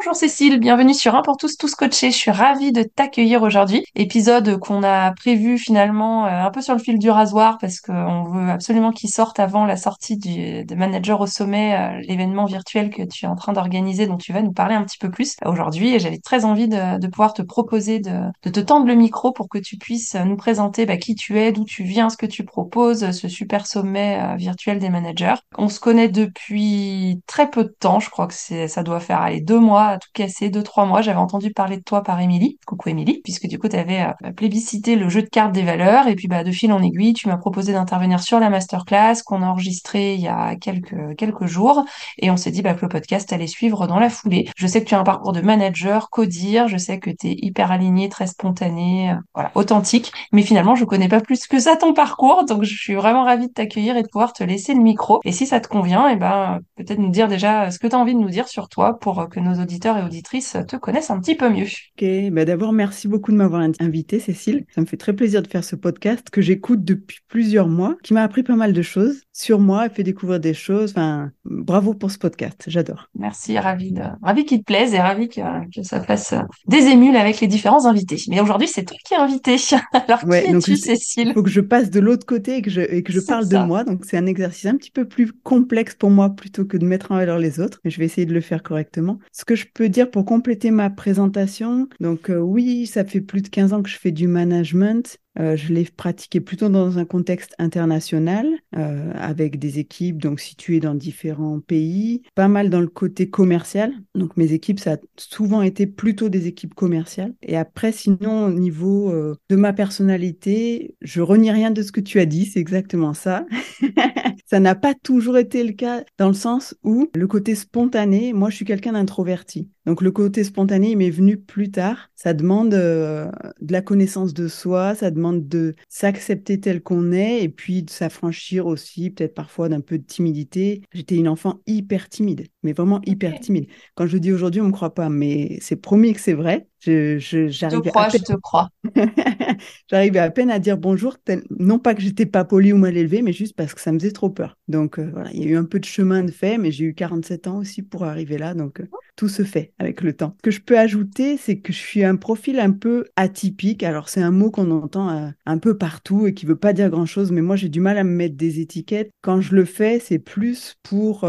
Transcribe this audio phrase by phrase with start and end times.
[0.00, 2.12] Bonjour Cécile, bienvenue sur Un pour tous, tous coachés.
[2.12, 3.84] Je suis ravie de t'accueillir aujourd'hui.
[3.96, 8.22] Épisode qu'on a prévu finalement euh, un peu sur le fil du rasoir parce qu'on
[8.22, 12.90] veut absolument qu'il sorte avant la sortie du, de Manager au sommet, euh, l'événement virtuel
[12.90, 15.34] que tu es en train d'organiser dont tu vas nous parler un petit peu plus
[15.44, 15.98] aujourd'hui.
[15.98, 19.78] J'avais très envie de, pouvoir te proposer de, te tendre le micro pour que tu
[19.78, 23.26] puisses nous présenter bah, qui tu es, d'où tu viens, ce que tu proposes, ce
[23.26, 25.34] super sommet euh, virtuel des managers.
[25.56, 28.34] On se connaît depuis très peu de temps, je crois que
[28.68, 31.00] ça doit faire aller deux mois tout cassé, deux, trois mois.
[31.00, 32.58] J'avais entendu parler de toi par Émilie.
[32.66, 36.08] Coucou Émilie, puisque du coup, tu avais euh, plébiscité le jeu de cartes des valeurs.
[36.08, 39.42] Et puis, bah, de fil en aiguille, tu m'as proposé d'intervenir sur la masterclass qu'on
[39.42, 41.84] a enregistrée il y a quelques, quelques jours.
[42.18, 44.50] Et on s'est dit bah, que le podcast allait suivre dans la foulée.
[44.56, 46.68] Je sais que tu as un parcours de manager, codir.
[46.68, 50.12] Je sais que tu es hyper aligné, très spontané, euh, voilà, authentique.
[50.32, 52.44] Mais finalement, je connais pas plus que ça ton parcours.
[52.44, 55.20] Donc, je suis vraiment ravie de t'accueillir et de pouvoir te laisser le micro.
[55.24, 57.94] Et si ça te convient, et eh ben, peut-être nous dire déjà ce que tu
[57.94, 61.10] as envie de nous dire sur toi pour que nos auditeurs et auditrices te connaissent
[61.10, 61.66] un petit peu mieux.
[61.66, 64.64] Ok, bah d'abord merci beaucoup de m'avoir invité Cécile.
[64.74, 68.14] Ça me fait très plaisir de faire ce podcast que j'écoute depuis plusieurs mois, qui
[68.14, 70.90] m'a appris pas mal de choses sur moi et fait découvrir des choses.
[70.90, 73.08] Enfin, bravo pour ce podcast, j'adore.
[73.14, 75.40] Merci, ravi de, ravi qu'il te plaise et ravi que,
[75.74, 76.34] que ça fasse
[76.66, 78.18] des émules avec les différents invités.
[78.28, 79.56] Mais aujourd'hui, c'est toi qui es invité.
[79.92, 81.28] Alors qui es-tu, Cécile?
[81.28, 83.48] Il faut que je passe de l'autre côté et que je, et que je parle
[83.48, 83.84] de moi.
[83.84, 87.12] Donc c'est un exercice un petit peu plus complexe pour moi plutôt que de mettre
[87.12, 87.80] en valeur les autres.
[87.84, 89.18] Mais je vais essayer de le faire correctement.
[89.32, 93.42] Ce que je peux dire pour compléter ma présentation, donc euh, oui, ça fait plus
[93.42, 95.18] de 15 ans que je fais du management.
[95.38, 100.80] Euh, je l'ai pratiqué plutôt dans un contexte international, euh, avec des équipes donc situées
[100.80, 103.92] dans différents pays, pas mal dans le côté commercial.
[104.14, 107.34] Donc mes équipes, ça a souvent été plutôt des équipes commerciales.
[107.42, 112.00] Et après, sinon, au niveau euh, de ma personnalité, je renie rien de ce que
[112.00, 113.46] tu as dit, c'est exactement ça.
[114.46, 118.50] ça n'a pas toujours été le cas dans le sens où le côté spontané, moi
[118.50, 119.68] je suis quelqu'un d'introverti.
[119.88, 122.10] Donc le côté spontané, il m'est venu plus tard.
[122.14, 123.30] Ça demande de
[123.70, 128.66] la connaissance de soi, ça demande de s'accepter tel qu'on est et puis de s'affranchir
[128.66, 130.82] aussi peut-être parfois d'un peu de timidité.
[130.92, 133.66] J'étais une enfant hyper timide, mais vraiment hyper timide.
[133.94, 136.68] Quand je dis aujourd'hui, on me croit pas, mais c'est promis que c'est vrai.
[136.80, 138.20] Je, je, j'arrivais à peine...
[138.20, 138.68] je te crois.
[139.90, 141.16] j'arrivais à peine à dire bonjour,
[141.50, 143.98] non pas que j'étais pas polie ou mal élevée, mais juste parce que ça me
[143.98, 144.56] faisait trop peur.
[144.68, 146.84] Donc euh, voilà, il y a eu un peu de chemin de fait, mais j'ai
[146.84, 150.36] eu 47 ans aussi pour arriver là, donc euh, tout se fait avec le temps.
[150.38, 153.82] Ce que je peux ajouter, c'est que je suis un profil un peu atypique.
[153.82, 156.90] Alors c'est un mot qu'on entend euh, un peu partout et qui veut pas dire
[156.90, 159.10] grand-chose, mais moi j'ai du mal à me mettre des étiquettes.
[159.20, 161.28] Quand je le fais, c'est plus pour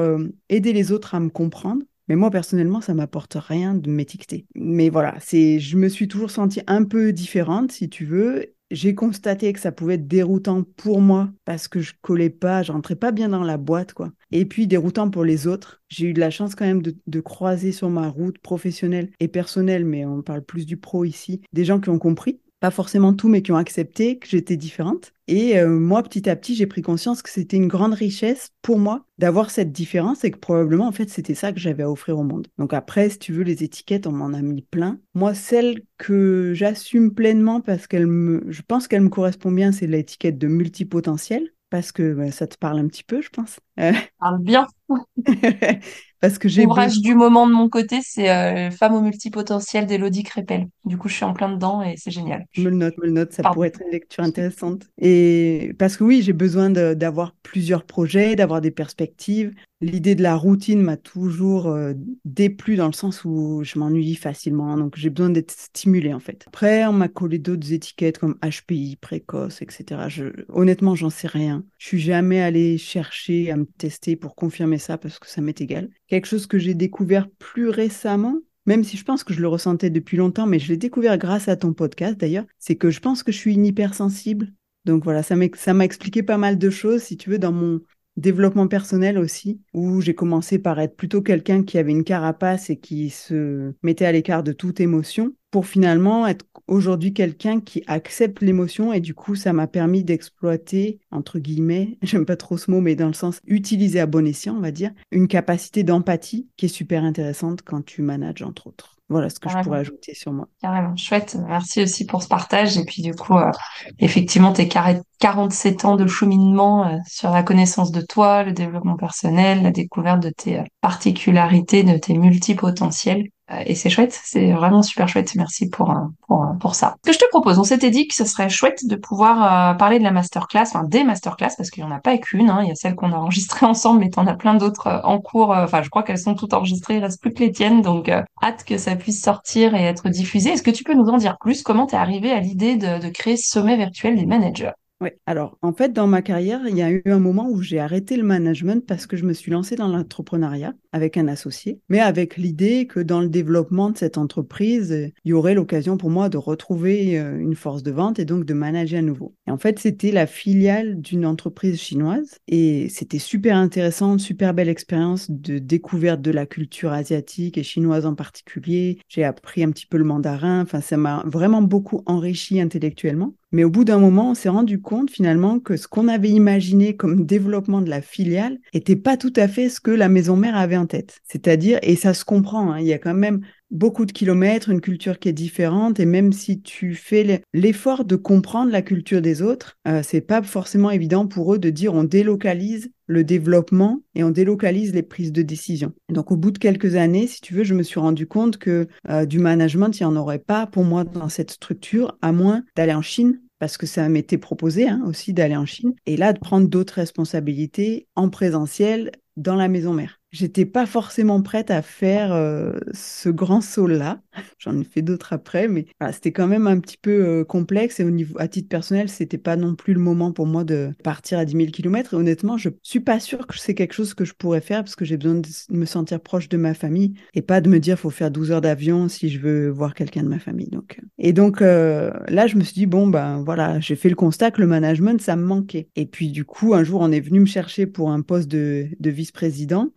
[0.49, 4.47] aider les autres à me comprendre mais moi, personnellement, ça m'apporte rien de m'étiqueter.
[4.55, 8.55] Mais voilà, c'est, je me suis toujours sentie un peu différente, si tu veux.
[8.71, 12.71] J'ai constaté que ça pouvait être déroutant pour moi parce que je collais pas, je
[12.71, 14.11] rentrais pas bien dans la boîte, quoi.
[14.31, 15.81] Et puis déroutant pour les autres.
[15.87, 19.85] J'ai eu de la chance quand même de, croiser sur ma route professionnelle et personnelle,
[19.85, 23.27] mais on parle plus du pro ici, des gens qui ont compris pas forcément tout,
[23.27, 25.13] mais qui ont accepté que j'étais différente.
[25.27, 28.79] Et euh, moi, petit à petit, j'ai pris conscience que c'était une grande richesse pour
[28.79, 32.17] moi d'avoir cette différence et que probablement, en fait, c'était ça que j'avais à offrir
[32.17, 32.47] au monde.
[32.57, 34.99] Donc après, si tu veux, les étiquettes, on m'en a mis plein.
[35.13, 39.87] Moi, celle que j'assume pleinement parce qu'elle me, je pense qu'elle me correspond bien, c'est
[39.87, 43.59] l'étiquette de multipotentiel parce que bah, ça te parle un petit peu, je pense.
[43.79, 43.93] Euh...
[44.19, 44.67] Parle bien.
[46.21, 50.23] parce que j'ai Ouvrage du moment de mon côté, c'est euh, Femme au multipotentiel d'Élodie
[50.23, 50.67] Crépel.
[50.85, 52.45] Du coup, je suis en plein dedans et c'est génial.
[52.51, 53.55] Je me le note, me le note, ça Pardon.
[53.55, 54.87] pourrait être une lecture intéressante.
[54.97, 59.53] Et parce que oui, j'ai besoin d'avoir plusieurs projets, d'avoir des perspectives.
[59.81, 61.93] L'idée de la routine m'a toujours euh,
[62.25, 66.43] déplu dans le sens où je m'ennuie facilement, donc j'ai besoin d'être stimulée en fait.
[66.47, 70.09] Après, on m'a collé d'autres étiquettes comme HPI, précoce, etc.
[70.09, 71.63] Je, honnêtement, j'en sais rien.
[71.77, 75.61] Je suis jamais allée chercher à me tester pour confirmer ça parce que ça m'est
[75.61, 75.89] égal.
[76.07, 78.35] Quelque chose que j'ai découvert plus récemment,
[78.65, 81.47] même si je pense que je le ressentais depuis longtemps, mais je l'ai découvert grâce
[81.47, 84.51] à ton podcast d'ailleurs, c'est que je pense que je suis une hypersensible.
[84.83, 87.79] Donc voilà, ça m'a expliqué pas mal de choses, si tu veux, dans mon
[88.19, 92.77] développement personnel aussi, où j'ai commencé par être plutôt quelqu'un qui avait une carapace et
[92.77, 98.41] qui se mettait à l'écart de toute émotion, pour finalement être aujourd'hui quelqu'un qui accepte
[98.41, 102.81] l'émotion et du coup ça m'a permis d'exploiter, entre guillemets, j'aime pas trop ce mot,
[102.81, 106.65] mais dans le sens utiliser à bon escient, on va dire, une capacité d'empathie qui
[106.65, 108.98] est super intéressante quand tu manages entre autres.
[109.09, 110.47] Voilà ce que je pourrais ajouter sur moi.
[110.61, 111.35] Carrément, chouette.
[111.47, 112.77] Merci aussi pour ce partage.
[112.77, 113.51] Et puis du coup, euh,
[113.97, 118.95] effectivement, tes carré- 47 ans de cheminement euh, sur la connaissance de toi, le développement
[118.95, 123.23] personnel, la découverte de tes euh, particularités, de tes multipotentiels.
[123.51, 125.33] Euh, et c'est chouette, c'est vraiment super chouette.
[125.35, 125.95] Merci pour, euh,
[126.27, 126.95] pour, pour ça.
[127.03, 129.73] Ce que je te propose, on s'était dit que ce serait chouette de pouvoir euh,
[129.73, 132.49] parler de la masterclass, enfin des masterclass, parce qu'il n'y en a pas qu'une.
[132.49, 132.59] Hein.
[132.63, 135.19] Il y a celle qu'on a enregistrée ensemble, mais tu en as plein d'autres en
[135.19, 135.49] cours.
[135.49, 137.81] Enfin, je crois qu'elles sont toutes enregistrées, il reste plus que les tiennes.
[137.81, 140.51] Donc, euh, hâte que ça puisse sortir et être diffusé.
[140.51, 141.63] Est-ce que tu peux nous en dire plus?
[141.63, 144.73] Comment t'es arrivé à l'idée de, de créer ce sommet virtuel des managers?
[145.01, 145.17] Ouais.
[145.25, 148.17] Alors, en fait, dans ma carrière, il y a eu un moment où j'ai arrêté
[148.17, 152.35] le management parce que je me suis lancée dans l'entrepreneuriat avec un associé, mais avec
[152.35, 156.37] l'idée que dans le développement de cette entreprise, il y aurait l'occasion pour moi de
[156.37, 159.35] retrouver euh, une force de vente et donc de manager à nouveau.
[159.47, 164.67] Et en fait, c'était la filiale d'une entreprise chinoise et c'était super intéressant, super belle
[164.67, 168.99] expérience de découverte de la culture asiatique et chinoise en particulier.
[169.07, 173.33] J'ai appris un petit peu le mandarin, enfin, ça m'a vraiment beaucoup enrichi intellectuellement.
[173.51, 176.95] Mais au bout d'un moment, on s'est rendu compte finalement que ce qu'on avait imaginé
[176.95, 180.55] comme développement de la filiale était pas tout à fait ce que la maison mère
[180.55, 181.19] avait en tête.
[181.23, 184.81] C'est-à-dire, et ça se comprend, hein, il y a quand même beaucoup de kilomètres, une
[184.81, 189.41] culture qui est différente, et même si tu fais l'effort de comprendre la culture des
[189.41, 194.23] autres, euh, c'est pas forcément évident pour eux de dire on délocalise le développement et
[194.23, 195.93] on délocalise les prises de décision.
[196.09, 198.87] Donc au bout de quelques années, si tu veux, je me suis rendu compte que
[199.09, 202.63] euh, du management, il n'y en aurait pas pour moi dans cette structure, à moins
[202.75, 206.33] d'aller en Chine parce que ça m'était proposé hein, aussi d'aller en Chine, et là
[206.33, 210.18] de prendre d'autres responsabilités en présentiel dans la maison mère.
[210.31, 214.21] J'étais pas forcément prête à faire euh, ce grand saut-là.
[214.59, 217.99] J'en ai fait d'autres après, mais voilà, c'était quand même un petit peu euh, complexe
[217.99, 220.91] et au niveau, à titre personnel, c'était pas non plus le moment pour moi de
[221.03, 222.13] partir à 10 000 km.
[222.13, 224.95] Et honnêtement, je suis pas sûre que c'est quelque chose que je pourrais faire parce
[224.95, 227.97] que j'ai besoin de me sentir proche de ma famille et pas de me dire
[227.97, 230.69] faut faire 12 heures d'avion si je veux voir quelqu'un de ma famille.
[230.69, 234.15] Donc, et donc euh, là, je me suis dit bon ben voilà, j'ai fait le
[234.15, 235.89] constat que le management ça me manquait.
[235.95, 238.87] Et puis du coup, un jour, on est venu me chercher pour un poste de,
[238.99, 239.89] de vice-président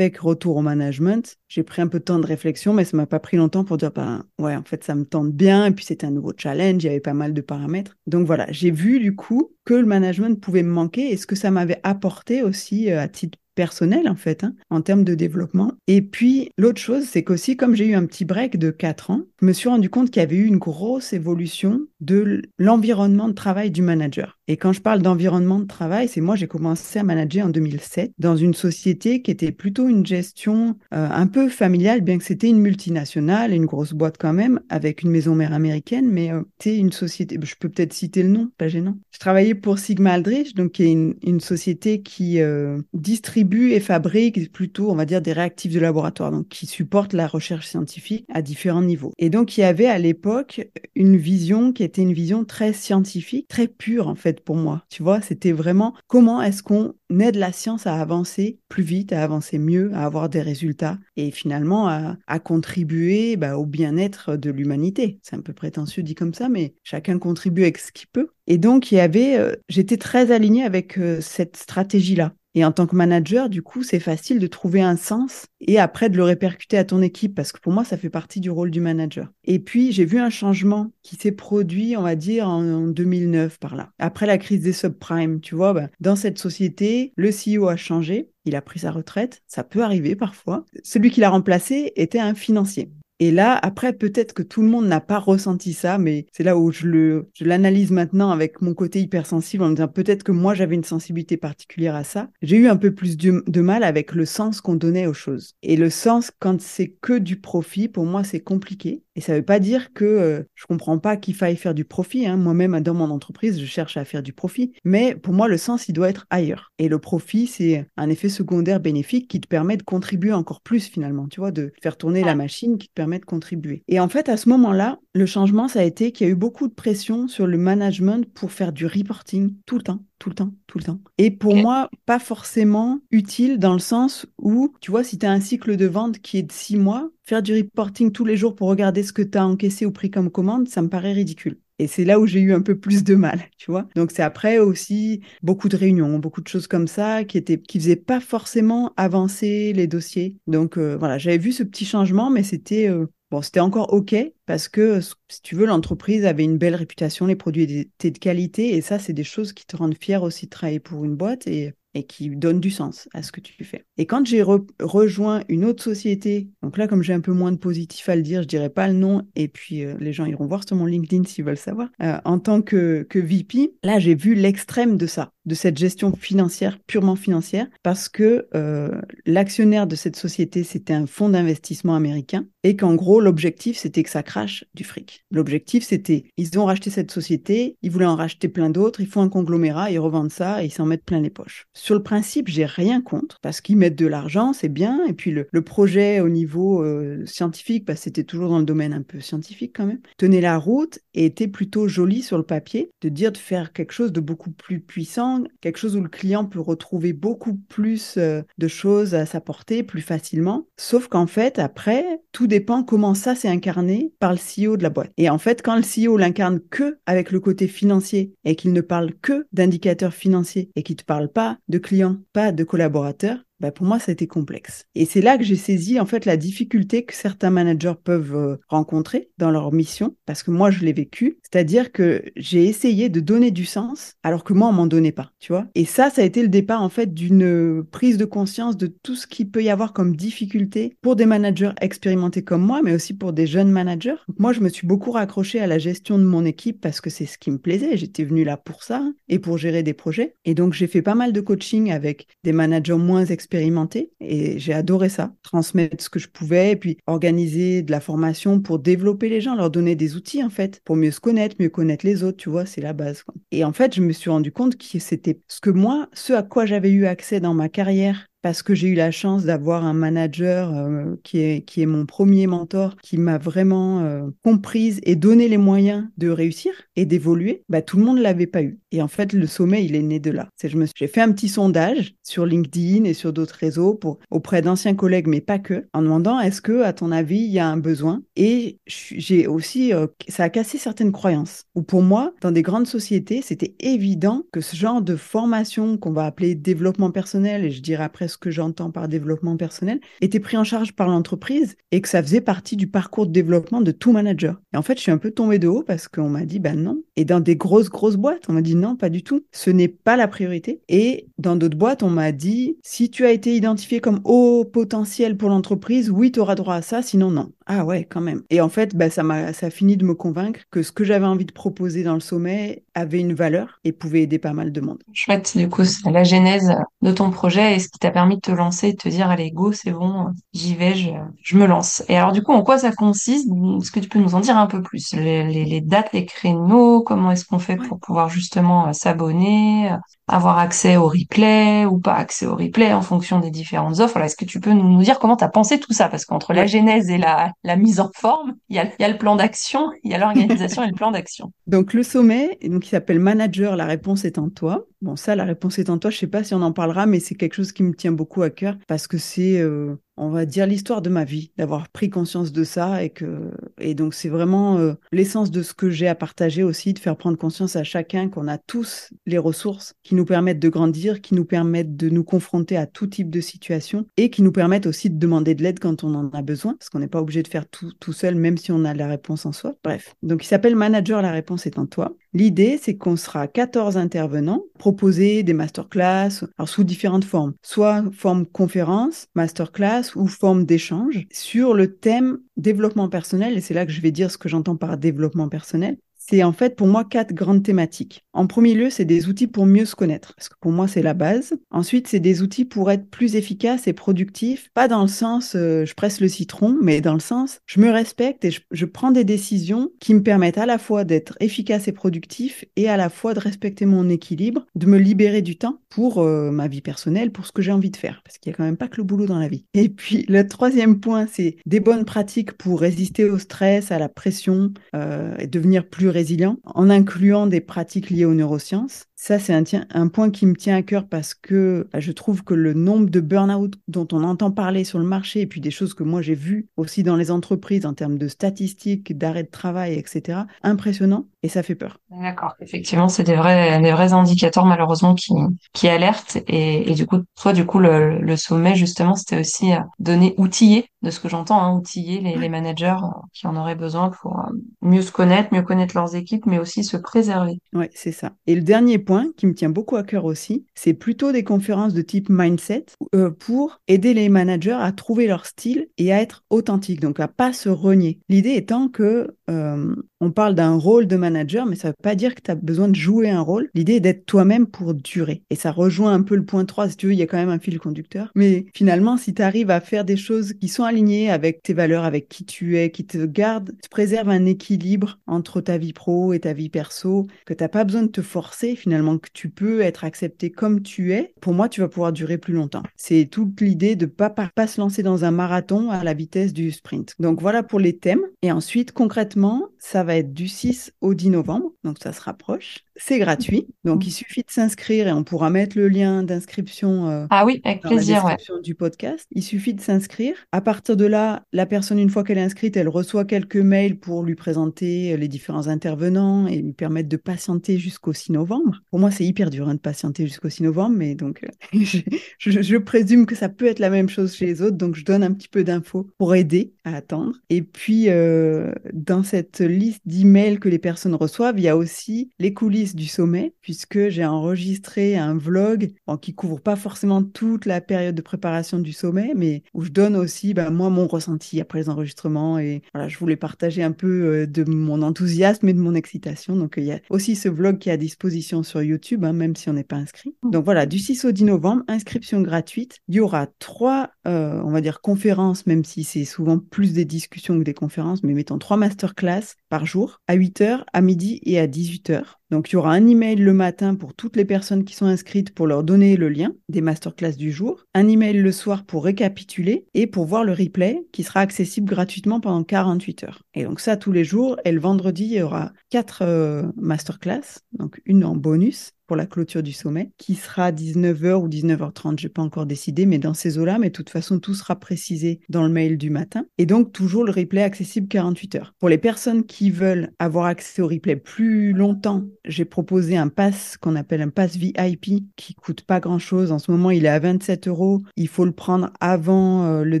[0.18, 1.36] retour au management.
[1.48, 3.76] J'ai pris un peu de temps de réflexion, mais ça m'a pas pris longtemps pour
[3.76, 5.66] dire, ben, ouais, en fait, ça me tente bien.
[5.66, 6.82] Et puis, c'était un nouveau challenge.
[6.84, 7.96] Il y avait pas mal de paramètres.
[8.06, 11.36] Donc, voilà, j'ai vu, du coup, que le management pouvait me manquer et ce que
[11.36, 15.72] ça m'avait apporté aussi euh, à titre personnel en fait, hein, en termes de développement.
[15.88, 19.22] Et puis l'autre chose, c'est qu'aussi comme j'ai eu un petit break de 4 ans,
[19.40, 23.32] je me suis rendu compte qu'il y avait eu une grosse évolution de l'environnement de
[23.32, 24.37] travail du manager.
[24.50, 28.12] Et quand je parle d'environnement de travail, c'est moi j'ai commencé à manager en 2007
[28.18, 32.48] dans une société qui était plutôt une gestion euh, un peu familiale, bien que c'était
[32.48, 36.78] une multinationale, une grosse boîte quand même, avec une maison mère américaine, mais euh, c'était
[36.78, 38.96] une société, je peux peut-être citer le nom, pas gênant.
[39.10, 44.50] Je travaillais pour Sigma Aldrich, donc qui est une, société qui euh, distribue et fabrique
[44.50, 48.40] plutôt, on va dire, des réactifs de laboratoire, donc qui supportent la recherche scientifique à
[48.40, 49.12] différents niveaux.
[49.18, 53.46] Et donc, il y avait à l'époque une vision qui était une vision très scientifique,
[53.46, 54.84] très pure en fait pour moi.
[54.88, 59.22] Tu vois, c'était vraiment comment est-ce qu'on aide la science à avancer plus vite, à
[59.22, 65.18] avancer mieux, à avoir des résultats et finalement à, contribuer bah, au bien-être de l'humanité.
[65.22, 68.28] C'est un peu prétentieux dit comme ça, mais chacun contribue avec ce qu'il peut.
[68.46, 72.32] Et donc, il y avait, euh, j'étais très alignée avec euh, cette stratégie-là.
[72.58, 76.10] Et en tant que manager, du coup, c'est facile de trouver un sens et après
[76.10, 78.72] de le répercuter à ton équipe parce que pour moi, ça fait partie du rôle
[78.72, 79.28] du manager.
[79.44, 83.60] Et puis, j'ai vu un changement qui s'est produit, on va dire, en, en, 2009
[83.60, 83.90] par là.
[84.00, 88.28] Après la crise des subprimes, tu vois, bah, dans cette société, le CEO a changé.
[88.44, 89.40] Il a pris sa retraite.
[89.46, 90.64] Ça peut arriver parfois.
[90.82, 92.90] Celui qui l'a remplacé était un financier.
[93.20, 96.56] Et là, après, peut-être que tout le monde n'a pas ressenti ça, mais c'est là
[96.56, 100.32] où je le, je l'analyse maintenant avec mon côté hypersensible en me disant peut-être que
[100.32, 102.30] moi j'avais une sensibilité particulière à ça.
[102.42, 105.54] J'ai eu un peu plus de, de mal avec le sens qu'on donnait aux choses.
[105.62, 109.02] Et le sens, quand c'est que du profit, pour moi, c'est compliqué.
[109.16, 111.84] Et ça ne veut pas dire que euh, je comprends pas qu'il faille faire du
[111.84, 112.26] profit.
[112.26, 112.36] Hein.
[112.36, 114.72] Moi-même, dans mon entreprise, je cherche à faire du profit.
[114.84, 116.70] Mais pour moi, le sens, il doit être ailleurs.
[116.78, 120.86] Et le profit, c'est un effet secondaire bénéfique qui te permet de contribuer encore plus
[120.86, 123.82] finalement, tu vois, de faire tourner la machine qui te permet de contribuer.
[123.88, 126.36] Et en fait, à ce moment-là, le changement, ça a été qu'il y a eu
[126.36, 130.34] beaucoup de pression sur le management pour faire du reporting tout le temps tout le
[130.34, 130.98] temps, tout le temps.
[131.16, 135.32] Et pour moi, pas forcément utile dans le sens où, tu vois, si tu as
[135.32, 138.54] un cycle de vente qui est de six mois, faire du reporting tous les jours
[138.54, 141.58] pour regarder ce que tu as encaissé ou pris comme commande, ça me paraît ridicule.
[141.78, 143.86] Et c'est là où j'ai eu un peu plus de mal, tu vois.
[143.94, 147.78] Donc c'est après aussi beaucoup de réunions, beaucoup de choses comme ça qui étaient qui
[147.78, 150.36] faisaient pas forcément avancer les dossiers.
[150.46, 154.14] Donc euh, voilà, j'avais vu ce petit changement, mais c'était euh, Bon, c'était encore OK
[154.46, 158.74] parce que, si tu veux, l'entreprise avait une belle réputation, les produits étaient de qualité
[158.74, 161.46] et ça, c'est des choses qui te rendent fier aussi de travailler pour une boîte
[161.46, 163.84] et, et qui donnent du sens à ce que tu fais.
[163.96, 167.56] Et quand j'ai rejoint une autre société, donc là, comme j'ai un peu moins de
[167.56, 170.46] positif à le dire, je dirais pas le nom et puis euh, les gens iront
[170.46, 171.88] voir sur mon LinkedIn s'ils veulent savoir.
[172.02, 176.14] Euh, en tant que, que VP, là, j'ai vu l'extrême de ça de cette gestion
[176.14, 182.46] financière, purement financière, parce que euh, l'actionnaire de cette société, c'était un fonds d'investissement américain,
[182.62, 185.24] et qu'en gros, l'objectif, c'était que ça crache du fric.
[185.30, 189.22] L'objectif, c'était, ils ont racheté cette société, ils voulaient en racheter plein d'autres, ils font
[189.22, 191.66] un conglomérat, ils revendent ça, et ils s'en mettent plein les poches.
[191.88, 195.30] Sur le principe, j'ai rien contre, parce qu'ils mettent de l'argent, c'est bien, et puis
[195.30, 199.74] le, projet au niveau euh, scientifique, bah, c'était toujours dans le domaine un peu scientifique
[199.74, 203.38] quand même, tenait la route et était plutôt joli sur le papier, de dire de
[203.38, 207.54] faire quelque chose de beaucoup plus puissant, quelque chose où le client peut retrouver beaucoup
[207.54, 210.68] plus euh, de choses à sa portée plus facilement.
[210.76, 212.04] Sauf qu'en fait, après,
[212.38, 215.10] tout dépend comment ça s'est incarné par le CEO de la boîte.
[215.16, 218.80] Et en fait, quand le CEO l'incarne que avec le côté financier et qu'il ne
[218.80, 223.72] parle que d'indicateurs financiers et qu'il ne parle pas de clients, pas de collaborateurs, bah
[223.72, 224.86] pour moi, ça a été complexe.
[224.94, 228.56] Et c'est là que j'ai saisi en fait la difficulté que certains managers peuvent euh,
[228.68, 231.38] rencontrer dans leur mission, parce que moi, je l'ai vécu.
[231.42, 235.32] C'est-à-dire que j'ai essayé de donner du sens, alors que moi, on m'en donnait pas,
[235.40, 235.66] tu vois.
[235.74, 239.16] Et ça, ça a été le départ en fait d'une prise de conscience de tout
[239.16, 243.14] ce qui peut y avoir comme difficulté pour des managers expérimentés comme moi, mais aussi
[243.14, 244.16] pour des jeunes managers.
[244.38, 247.26] moi, je me suis beaucoup raccrochée à la gestion de mon équipe parce que c'est
[247.26, 247.96] ce qui me plaisait.
[247.96, 250.34] J'étais venue là pour ça et pour gérer des projets.
[250.44, 254.58] Et donc, j'ai fait pas mal de coaching avec des managers moins expérimentés expérimenté et
[254.58, 258.78] j'ai adoré ça, transmettre ce que je pouvais et puis organiser de la formation pour
[258.78, 262.04] développer les gens, leur donner des outils en fait pour mieux se connaître, mieux connaître
[262.04, 263.24] les autres, tu vois, c'est la base.
[263.50, 266.42] Et en fait, je me suis rendu compte que c'était ce que moi, ce à
[266.42, 269.92] quoi j'avais eu accès dans ma carrière parce que j'ai eu la chance d'avoir un
[269.92, 275.16] manager euh, qui, est, qui est mon premier mentor, qui m'a vraiment euh, comprise et
[275.16, 278.78] donné les moyens de réussir et d'évoluer, bah, tout le monde ne l'avait pas eu.
[278.90, 280.48] Et en fait, le sommet, il est né de là.
[280.62, 285.26] J'ai fait un petit sondage sur LinkedIn et sur d'autres réseaux pour, auprès d'anciens collègues,
[285.26, 288.22] mais pas que, en demandant est-ce que, à ton avis, il y a un besoin?
[288.34, 291.64] Et j'ai aussi, euh, ça a cassé certaines croyances.
[291.74, 296.12] Ou pour moi, dans des grandes sociétés, c'était évident que ce genre de formation qu'on
[296.12, 300.56] va appeler développement personnel, et je dirais après que j'entends par développement personnel, était pris
[300.56, 304.12] en charge par l'entreprise et que ça faisait partie du parcours de développement de tout
[304.12, 304.60] manager.
[304.72, 306.80] Et en fait, je suis un peu tombée de haut parce qu'on m'a dit, ben
[306.80, 307.02] non.
[307.16, 309.44] Et dans des grosses, grosses boîtes, on m'a dit non, pas du tout.
[309.52, 310.80] Ce n'est pas la priorité.
[310.88, 315.36] Et dans d'autres boîtes, on m'a dit, si tu as été identifié comme haut potentiel
[315.36, 317.52] pour l'entreprise, oui, tu auras droit à ça, sinon non.
[317.66, 318.42] Ah ouais, quand même.
[318.50, 321.04] Et en fait, bah, ça m'a, ça a fini de me convaincre que ce que
[321.04, 324.72] j'avais envie de proposer dans le sommet avait une valeur et pouvait aider pas mal
[324.72, 325.02] de monde.
[325.12, 328.50] Chouette, du coup, la genèse de ton projet et ce qui t'a permis de te
[328.50, 331.10] lancer, de te dire, allez, go, c'est bon, j'y vais, je,
[331.40, 332.02] je me lance.
[332.08, 333.48] Et alors, du coup, en quoi ça consiste?
[333.48, 335.12] Est-ce que tu peux nous en dire un peu plus?
[335.12, 339.92] Les, les, dates, les créneaux, comment est-ce qu'on fait pour pouvoir justement euh, s'abonner,
[340.28, 344.18] avoir accès au replay ou pas accès au replay en fonction des différentes offres.
[344.18, 346.08] est-ce que tu peux nous, dire comment tu as pensé tout ça?
[346.08, 349.08] Parce qu'entre la genèse et la, la mise en forme, il y a, y a,
[349.08, 351.52] le plan d'action, il y a l'organisation et le plan d'action.
[351.66, 354.86] Donc le sommet, donc il s'appelle Manager, la réponse est en toi.
[355.00, 356.10] Bon, ça, la réponse est en toi.
[356.10, 358.42] Je sais pas si on en parlera, mais c'est quelque chose qui me tient beaucoup
[358.42, 362.10] à cœur parce que c'est, euh, on va dire, l'histoire de ma vie, d'avoir pris
[362.10, 366.08] conscience de ça et que, et donc c'est vraiment euh, l'essence de ce que j'ai
[366.08, 370.14] à partager aussi, de faire prendre conscience à chacun qu'on a tous les ressources qui
[370.14, 374.06] nous permettent de grandir, qui nous permettent de nous confronter à tout type de situation
[374.16, 376.90] et qui nous permettent aussi de demander de l'aide quand on en a besoin, parce
[376.90, 379.46] qu'on n'est pas obligé de faire tout tout seul, même si on a la réponse
[379.46, 379.74] en soi.
[379.84, 382.16] Bref, donc il s'appelle Manager, la réponse est en toi.
[382.34, 388.44] L'idée, c'est qu'on sera 14 intervenants, proposer des masterclass, alors sous différentes formes, soit forme
[388.46, 393.56] conférence, masterclass ou forme d'échange sur le thème développement personnel.
[393.56, 395.96] Et c'est là que je vais dire ce que j'entends par développement personnel
[396.28, 398.24] c'est en fait pour moi quatre grandes thématiques.
[398.32, 401.02] En premier lieu, c'est des outils pour mieux se connaître, parce que pour moi c'est
[401.02, 401.54] la base.
[401.70, 405.84] Ensuite, c'est des outils pour être plus efficace et productif, pas dans le sens euh,
[405.84, 409.24] je presse le citron, mais dans le sens je me respecte et je, prends des
[409.24, 413.34] décisions qui me permettent à la fois d'être efficace et productif et à la fois
[413.34, 417.46] de respecter mon équilibre, de me libérer du temps pour euh, ma vie personnelle, pour
[417.46, 419.02] ce que j'ai envie de faire, parce qu'il y a quand même pas que le
[419.02, 419.64] boulot dans la vie.
[419.74, 424.08] Et puis le troisième point, c'est des bonnes pratiques pour résister au stress, à la
[424.08, 429.04] pression euh, et devenir plus résilient en incluant des pratiques liées aux neurosciences.
[429.20, 432.44] Ça, c'est un, un, point qui me tient à cœur parce que bah, je trouve
[432.44, 435.72] que le nombre de burn-out dont on entend parler sur le marché, et puis des
[435.72, 439.50] choses que moi j'ai vues aussi dans les entreprises en termes de statistiques, d'arrêt de
[439.50, 441.98] travail, etc., impressionnant et ça fait peur.
[442.10, 442.54] D'accord.
[442.60, 445.32] Effectivement, c'est des vrais, des vrais indicateurs malheureusement qui,
[445.72, 449.72] qui alertent et, et du coup, soit du coup le, le sommet justement, c'était aussi
[449.72, 453.56] euh, donner outiller, de ce que j'entends, hein, outiller les, les managers euh, qui en
[453.56, 454.52] auraient besoin pour euh,
[454.88, 457.60] mieux se connaître, mieux connaître leurs équipes, mais aussi se préserver.
[457.72, 458.32] Oui, c'est ça.
[458.46, 461.94] Et le dernier point qui me tient beaucoup à cœur aussi, c'est plutôt des conférences
[461.94, 466.44] de type mindset euh, pour aider les managers à trouver leur style et à être
[466.50, 468.18] authentiques, donc à pas se renier.
[468.28, 472.14] L'idée étant que euh, on parle d'un rôle de manager, mais ça ne veut pas
[472.14, 473.70] dire que tu as besoin de jouer un rôle.
[473.74, 475.42] L'idée est d'être toi-même pour durer.
[475.50, 477.36] Et ça rejoint un peu le point 3, si tu veux, il y a quand
[477.36, 478.30] même un fil conducteur.
[478.34, 482.04] Mais finalement, si tu arrives à faire des choses qui sont alignées avec tes valeurs,
[482.04, 486.32] avec qui tu es, qui te gardent, te préserve un équilibre entre ta vie pro
[486.32, 489.48] et ta vie perso, que tu n'as pas besoin de te forcer finalement, que tu
[489.48, 492.82] peux être accepté comme tu es, pour moi, tu vas pouvoir durer plus longtemps.
[492.96, 496.72] C'est toute l'idée de pas, pas se lancer dans un marathon à la vitesse du
[496.72, 497.14] sprint.
[497.18, 498.22] Donc voilà pour les thèmes.
[498.42, 502.84] Et ensuite, concrètement, ça va être du 6 au 10 novembre, donc ça se rapproche.
[503.00, 507.26] C'est gratuit, donc il suffit de s'inscrire et on pourra mettre le lien d'inscription euh,
[507.30, 509.26] ah oui, avec dans plaisir, la description du podcast.
[509.30, 510.34] Il suffit de s'inscrire.
[510.52, 513.98] À partir de là, la personne, une fois qu'elle est inscrite, elle reçoit quelques mails
[513.98, 518.82] pour lui présenter les différents intervenants et lui permettre de patienter jusqu'au 6 novembre.
[518.90, 522.00] Pour moi, c'est hyper dur hein, de patienter jusqu'au 6 novembre, mais donc euh, je,
[522.38, 525.22] je, présume que ça peut être la même chose chez les autres, donc je donne
[525.22, 527.36] un petit peu d'infos pour aider à attendre.
[527.50, 532.30] Et puis, euh, dans cette liste d'emails que les personnes reçoivent, il y a aussi
[532.38, 537.80] les coulisses du sommet, puisque j'ai enregistré un vlog qui couvre pas forcément toute la
[537.80, 541.80] période de préparation du sommet, mais où je donne aussi bah, moi mon ressenti après
[541.80, 545.78] les enregistrements et voilà, je voulais partager un peu euh, de mon enthousiasme et de
[545.78, 546.56] mon excitation.
[546.56, 549.56] Donc il y a aussi ce vlog qui est à disposition sur YouTube, hein, même
[549.56, 550.34] si on n'est pas inscrit.
[550.42, 552.98] Donc voilà, du 6 au 10 novembre, inscription gratuite.
[553.08, 557.04] Il y aura trois, euh, on va dire, conférences, même si c'est souvent plus des
[557.04, 561.58] discussions que des conférences, mais mettons trois masterclass par jour, à 8h, à midi et
[561.58, 562.37] à 18h.
[562.50, 565.54] Donc, il y aura un email le matin pour toutes les personnes qui sont inscrites
[565.54, 569.86] pour leur donner le lien des masterclass du jour, un email le soir pour récapituler
[569.94, 573.42] et pour voir le replay qui sera accessible gratuitement pendant 48 heures.
[573.54, 574.58] Et donc ça tous les jours.
[574.64, 579.26] Et le vendredi, il y aura quatre euh, masterclass, donc une en bonus pour la
[579.26, 583.34] clôture du sommet, qui sera 19h ou 19h30, je n'ai pas encore décidé, mais dans
[583.34, 586.44] ces eaux-là, mais de toute façon, tout sera précisé dans le mail du matin.
[586.58, 588.74] Et donc, toujours le replay accessible 48 heures.
[588.78, 593.78] Pour les personnes qui veulent avoir accès au replay plus longtemps, j'ai proposé un pass
[593.78, 596.52] qu'on appelle un pass VIP qui coûte pas grand-chose.
[596.52, 598.02] En ce moment, il est à 27 euros.
[598.16, 600.00] Il faut le prendre avant euh, le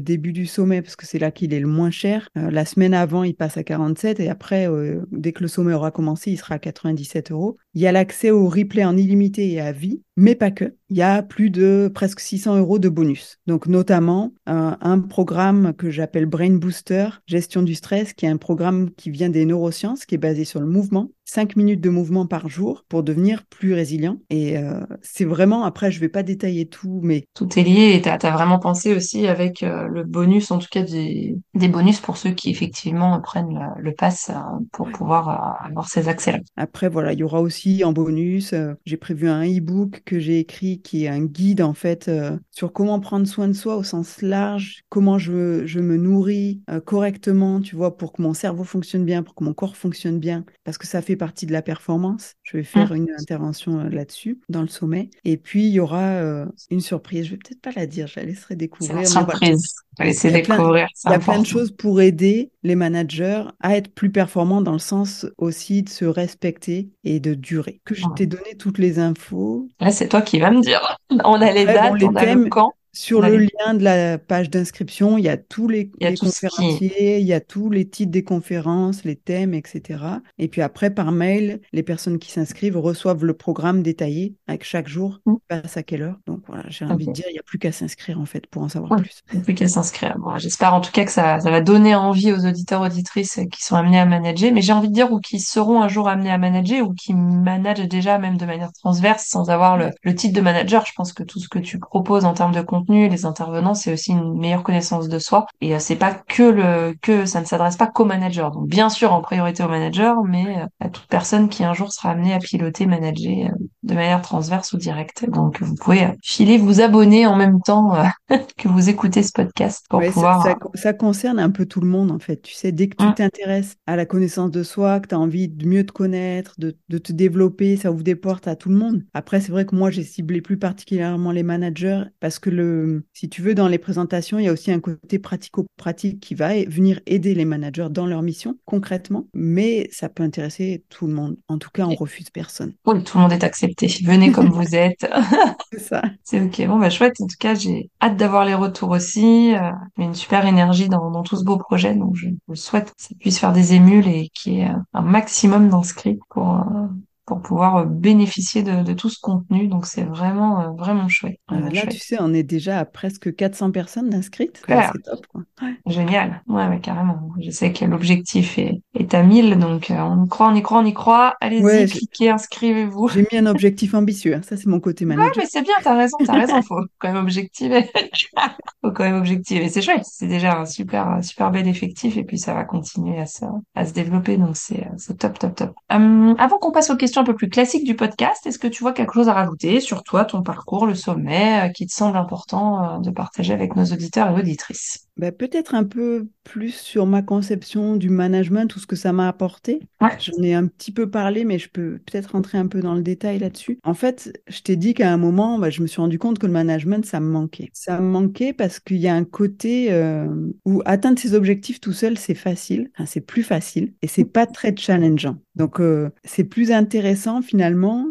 [0.00, 2.28] début du sommet parce que c'est là qu'il est le moins cher.
[2.36, 5.72] Euh, la semaine avant, il passe à 47 et après, euh, dès que le sommet
[5.72, 7.56] aura commencé, il sera à 97 euros.
[7.74, 10.74] Il y a l'accès au replay en illimité et à vie, mais pas que.
[10.90, 13.38] Il y a plus de presque 600 euros de bonus.
[13.46, 18.90] Donc notamment un, programme que j'appelle Brain Booster, gestion du stress, qui est un programme
[18.90, 21.10] qui vient des neurosciences, qui est basé sur le mouvement.
[21.28, 24.16] 5 minutes de mouvement par jour pour devenir plus résilient.
[24.30, 27.26] Et euh, c'est vraiment, après, je vais pas détailler tout, mais...
[27.34, 30.68] Tout est lié et tu as, vraiment pensé aussi avec euh, le bonus, en tout
[30.70, 34.38] cas des, des bonus pour ceux qui effectivement prennent le, pass euh,
[34.72, 36.38] pour pouvoir avoir ces accès-là.
[36.56, 38.54] Après, voilà, il y aura aussi en bonus,
[38.86, 42.10] j'ai prévu un e-book que j'ai écrit qui est un guide en fait
[42.50, 47.60] sur comment prendre soin de soi au sens large, comment je, je me nourris correctement,
[47.60, 50.78] tu vois, pour que mon cerveau fonctionne bien, pour que mon corps fonctionne bien, parce
[50.78, 52.34] que ça fait partie de la performance.
[52.42, 52.96] Je vais faire ah.
[52.96, 55.10] une intervention euh, là-dessus dans le sommet.
[55.24, 57.26] Et puis, il y aura euh, une surprise.
[57.26, 59.06] Je vais peut-être pas la dire, je la laisserai découvrir.
[59.06, 59.74] surprise.
[59.98, 60.88] Découvrir.
[61.04, 64.72] il y a plein de choses pour aider les managers à être plus performants dans
[64.72, 67.80] le sens aussi de se respecter et de durer.
[67.84, 69.68] Que je t'ai donné toutes les infos.
[69.80, 70.98] Là, c'est toi qui vas me dire.
[71.24, 75.18] On a les dates, on a le camp Sur le lien de la page d'inscription,
[75.18, 75.88] il y a tous les,
[76.20, 80.02] conférenciers, il y a tous les titres des conférences, les thèmes, etc.
[80.38, 84.88] Et puis après, par mail, les personnes qui s'inscrivent reçoivent le programme détaillé avec chaque
[84.88, 85.34] jour, mmh.
[85.46, 86.18] passe à quelle heure.
[86.26, 88.62] Donc voilà, j'ai envie de dire, il n'y a plus qu'à s'inscrire en fait pour
[88.62, 89.22] en savoir plus.
[89.30, 90.16] Il n'y a plus qu'à s'inscrire.
[90.38, 93.76] J'espère en tout cas que ça, ça va donner envie aux auditeurs, auditrices qui sont
[93.76, 96.38] amenés à manager, mais j'ai envie de dire ou qui seront un jour amenés à
[96.38, 100.40] manager ou qui managent déjà même de manière transverse sans avoir le, le titre de
[100.40, 100.84] manager.
[100.84, 103.92] Je pense que tout ce que tu proposes en termes de contenu, les intervenants, c'est
[103.92, 105.46] aussi une meilleure connaissance de soi.
[105.60, 108.48] Et euh, c'est pas que le que ça ne s'adresse pas qu'aux managers.
[108.52, 111.92] Donc bien sûr en priorité aux managers, mais euh, à toute personne qui un jour
[111.92, 115.28] sera amenée à piloter, manager euh, de manière transverse ou directe.
[115.28, 117.94] Donc vous pouvez filer, vous abonner en même temps
[118.56, 120.42] que vous écoutez ce podcast pour pouvoir.
[120.42, 122.42] Ça, ça, concerne un peu tout le monde en fait.
[122.42, 123.14] Tu sais, dès que tu mmh.
[123.14, 126.76] t'intéresses à la connaissance de soi, que tu as envie de mieux te connaître, de,
[126.88, 129.04] de te développer, ça ouvre des portes à tout le monde.
[129.14, 133.28] Après, c'est vrai que moi j'ai ciblé plus particulièrement les managers parce que le, si
[133.28, 137.00] tu veux, dans les présentations, il y a aussi un côté pratico-pratique qui va venir
[137.06, 141.36] aider les managers dans leur mission concrètement, mais ça peut intéresser tout le monde.
[141.48, 142.74] En tout cas, on refuse personne.
[142.86, 143.77] Oui, tout le monde est accepté.
[143.86, 145.06] Venez comme vous êtes.
[145.72, 146.02] c'est ça.
[146.24, 146.66] C'est ok.
[146.66, 147.20] Bon, bah chouette.
[147.20, 149.54] En tout cas, j'ai hâte d'avoir les retours aussi.
[149.54, 152.28] Euh, il y a une super énergie dans, dans tout ce beau projet, donc je,
[152.54, 156.56] souhaite que ça puisse faire des émules et qu'il y ait un maximum d'inscrits pour,
[156.56, 156.86] euh,
[157.28, 159.68] pour pouvoir euh, bénéficier de, tout ce contenu.
[159.68, 161.38] Donc c'est vraiment, euh, vraiment chouette.
[161.50, 164.62] là, tu sais, on est déjà à presque 400 personnes inscrites.
[164.66, 165.26] C'est top.
[165.26, 165.42] Quoi.
[165.86, 166.42] Génial.
[166.48, 167.30] Ouais, ouais, carrément.
[167.38, 170.62] Je sais que l'objectif est, est à 1000, donc euh, on y croit, on y
[170.62, 171.34] croit, on y croit.
[171.42, 173.08] Allez-y, cliquez, inscrivez-vous.
[173.08, 174.34] J'ai mis un objectif ambitieux.
[174.34, 174.40] Hein.
[174.42, 175.36] Ça, c'est mon côté manager.
[175.36, 176.62] Ouais, mais c'est bien, t'as raison, t'as raison.
[176.62, 177.90] Faut quand même objectiver.
[178.82, 179.68] Faut quand même objectiver.
[179.68, 180.04] C'est chouette.
[180.04, 183.84] C'est déjà un super, super bel effectif et puis ça va continuer à se, à
[183.84, 184.38] se développer.
[184.38, 184.86] Donc c'est,
[185.18, 185.74] top, top, top.
[185.90, 188.46] Hum, avant qu'on passe aux questions un peu plus classique du podcast.
[188.46, 191.70] Est-ce que tu vois quelque chose à rajouter sur toi, ton parcours, le sommet, euh,
[191.70, 195.07] qui te semble important euh, de partager avec nos auditeurs et auditrices?
[195.18, 199.28] Bah, peut-être un peu plus sur ma conception du management, tout ce que ça m'a
[199.28, 199.80] apporté.
[200.00, 203.02] J'en ai un petit peu parlé, mais je peux peut-être rentrer un peu dans le
[203.02, 203.78] détail là-dessus.
[203.84, 206.46] En fait, je t'ai dit qu'à un moment, bah, je me suis rendu compte que
[206.46, 207.68] le management, ça me manquait.
[207.72, 210.26] Ça me manquait parce qu'il y a un côté euh,
[210.64, 214.46] où atteindre ses objectifs tout seul, c'est facile, enfin, c'est plus facile et c'est pas
[214.46, 215.36] très challengeant.
[215.56, 218.06] Donc, euh, c'est plus intéressant finalement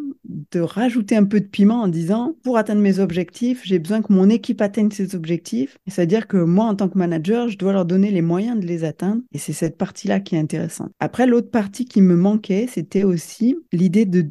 [0.51, 4.11] de rajouter un peu de piment en disant, pour atteindre mes objectifs, j'ai besoin que
[4.11, 5.77] mon équipe atteigne ses objectifs.
[5.87, 8.83] C'est-à-dire que moi, en tant que manager, je dois leur donner les moyens de les
[8.83, 9.21] atteindre.
[9.33, 10.91] Et c'est cette partie-là qui est intéressante.
[10.99, 14.27] Après, l'autre partie qui me manquait, c'était aussi l'idée de